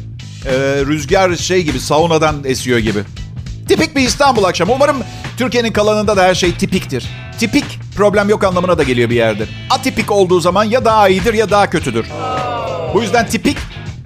Ee, 0.45 0.51
rüzgar 0.85 1.35
şey 1.35 1.63
gibi 1.63 1.79
saunadan 1.79 2.35
esiyor 2.45 2.79
gibi. 2.79 2.99
Tipik 3.67 3.95
bir 3.95 4.01
İstanbul 4.01 4.43
akşamı. 4.43 4.73
Umarım 4.73 4.97
Türkiye'nin 5.39 5.71
kalanında 5.71 6.17
da 6.17 6.23
her 6.23 6.35
şey 6.35 6.55
tipiktir. 6.55 7.09
Tipik 7.39 7.65
problem 7.95 8.29
yok 8.29 8.43
anlamına 8.43 8.77
da 8.77 8.83
geliyor 8.83 9.09
bir 9.09 9.15
yerde. 9.15 9.45
Atipik 9.69 10.11
olduğu 10.11 10.39
zaman 10.39 10.63
ya 10.63 10.85
daha 10.85 11.09
iyidir 11.09 11.33
ya 11.33 11.49
daha 11.49 11.69
kötüdür. 11.69 12.05
Bu 12.93 13.01
yüzden 13.01 13.27
tipik 13.27 13.57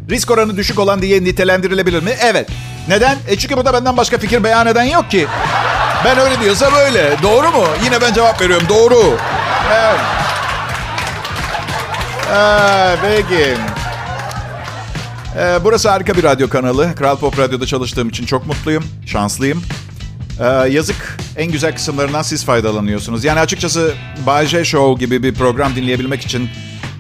risk 0.10 0.32
oranı 0.32 0.58
düşük 0.58 0.80
olan 0.80 1.02
diye 1.02 1.24
nitelendirilebilir 1.24 2.04
mi? 2.04 2.12
Evet. 2.22 2.50
Neden? 2.88 3.17
E 3.28 3.38
çünkü 3.38 3.58
burada 3.58 3.74
benden 3.74 3.98
başka 3.98 4.17
fikir 4.17 4.43
beyan 4.43 4.67
eden 4.67 4.84
yok 4.84 5.12
ki. 5.12 5.28
Ben 6.06 6.19
öyle 6.19 6.39
diyorsa 6.39 6.72
böyle. 6.74 7.17
Doğru 7.24 7.52
mu? 7.52 7.65
Yine 7.86 8.02
ben 8.02 8.13
cevap 8.13 8.41
veriyorum. 8.41 8.67
Doğru. 8.69 9.17
Evet. 9.74 10.00
Ee, 12.36 12.96
peki. 13.02 13.58
Ee, 15.39 15.60
burası 15.63 15.89
harika 15.89 16.15
bir 16.15 16.24
radyo 16.24 16.50
kanalı. 16.50 16.96
Kral 16.96 17.17
Pop 17.17 17.39
Radyo'da 17.39 17.65
çalıştığım 17.65 18.10
için 18.10 18.26
çok 18.26 18.48
mutluyum. 18.48 18.84
Şanslıyım. 19.06 19.63
Ee, 20.39 20.46
yazık 20.69 21.17
en 21.38 21.52
güzel 21.52 21.76
kısımlarından 21.76 22.22
siz 22.22 22.46
faydalanıyorsunuz. 22.46 23.24
Yani 23.24 23.39
açıkçası 23.39 23.93
Bay 24.26 24.46
J 24.46 24.65
Show 24.65 25.06
gibi 25.06 25.24
bir 25.24 25.34
program 25.34 25.76
dinleyebilmek 25.76 26.22
için 26.22 26.50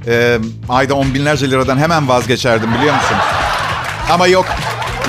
e, 0.07 0.37
ayda 0.69 0.93
on 0.95 1.13
binlerce 1.13 1.51
liradan 1.51 1.77
hemen 1.77 2.07
vazgeçerdim 2.07 2.73
biliyor 2.73 2.95
musunuz? 2.95 3.23
Ama 4.11 4.27
yok. 4.27 4.45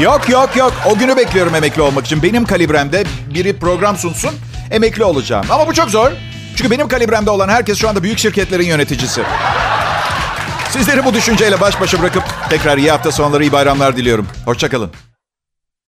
Yok 0.01 0.29
yok 0.29 0.57
yok. 0.57 0.73
O 0.87 0.99
günü 0.99 1.17
bekliyorum 1.17 1.55
emekli 1.55 1.83
olmak 1.83 2.07
için. 2.07 2.23
Benim 2.23 2.45
kalibremde 2.45 3.05
biri 3.35 3.59
program 3.59 3.97
sunsun 3.97 4.31
emekli 4.71 5.05
olacağım. 5.05 5.47
Ama 5.51 5.67
bu 5.67 5.75
çok 5.75 5.91
zor. 5.91 6.11
Çünkü 6.57 6.71
benim 6.71 6.89
kalibremde 6.89 7.31
olan 7.31 7.49
herkes 7.49 7.79
şu 7.79 7.89
anda 7.89 8.03
büyük 8.03 8.19
şirketlerin 8.19 8.67
yöneticisi. 8.67 9.23
Sizleri 10.71 11.05
bu 11.05 11.15
düşünceyle 11.15 11.61
baş 11.61 11.81
başa 11.81 12.01
bırakıp 12.01 12.25
tekrar 12.51 12.79
iyi 12.79 12.91
hafta 12.91 13.13
sonları, 13.13 13.43
iyi 13.43 13.53
bayramlar 13.53 13.97
diliyorum. 13.97 14.27
Hoşçakalın. 14.45 14.91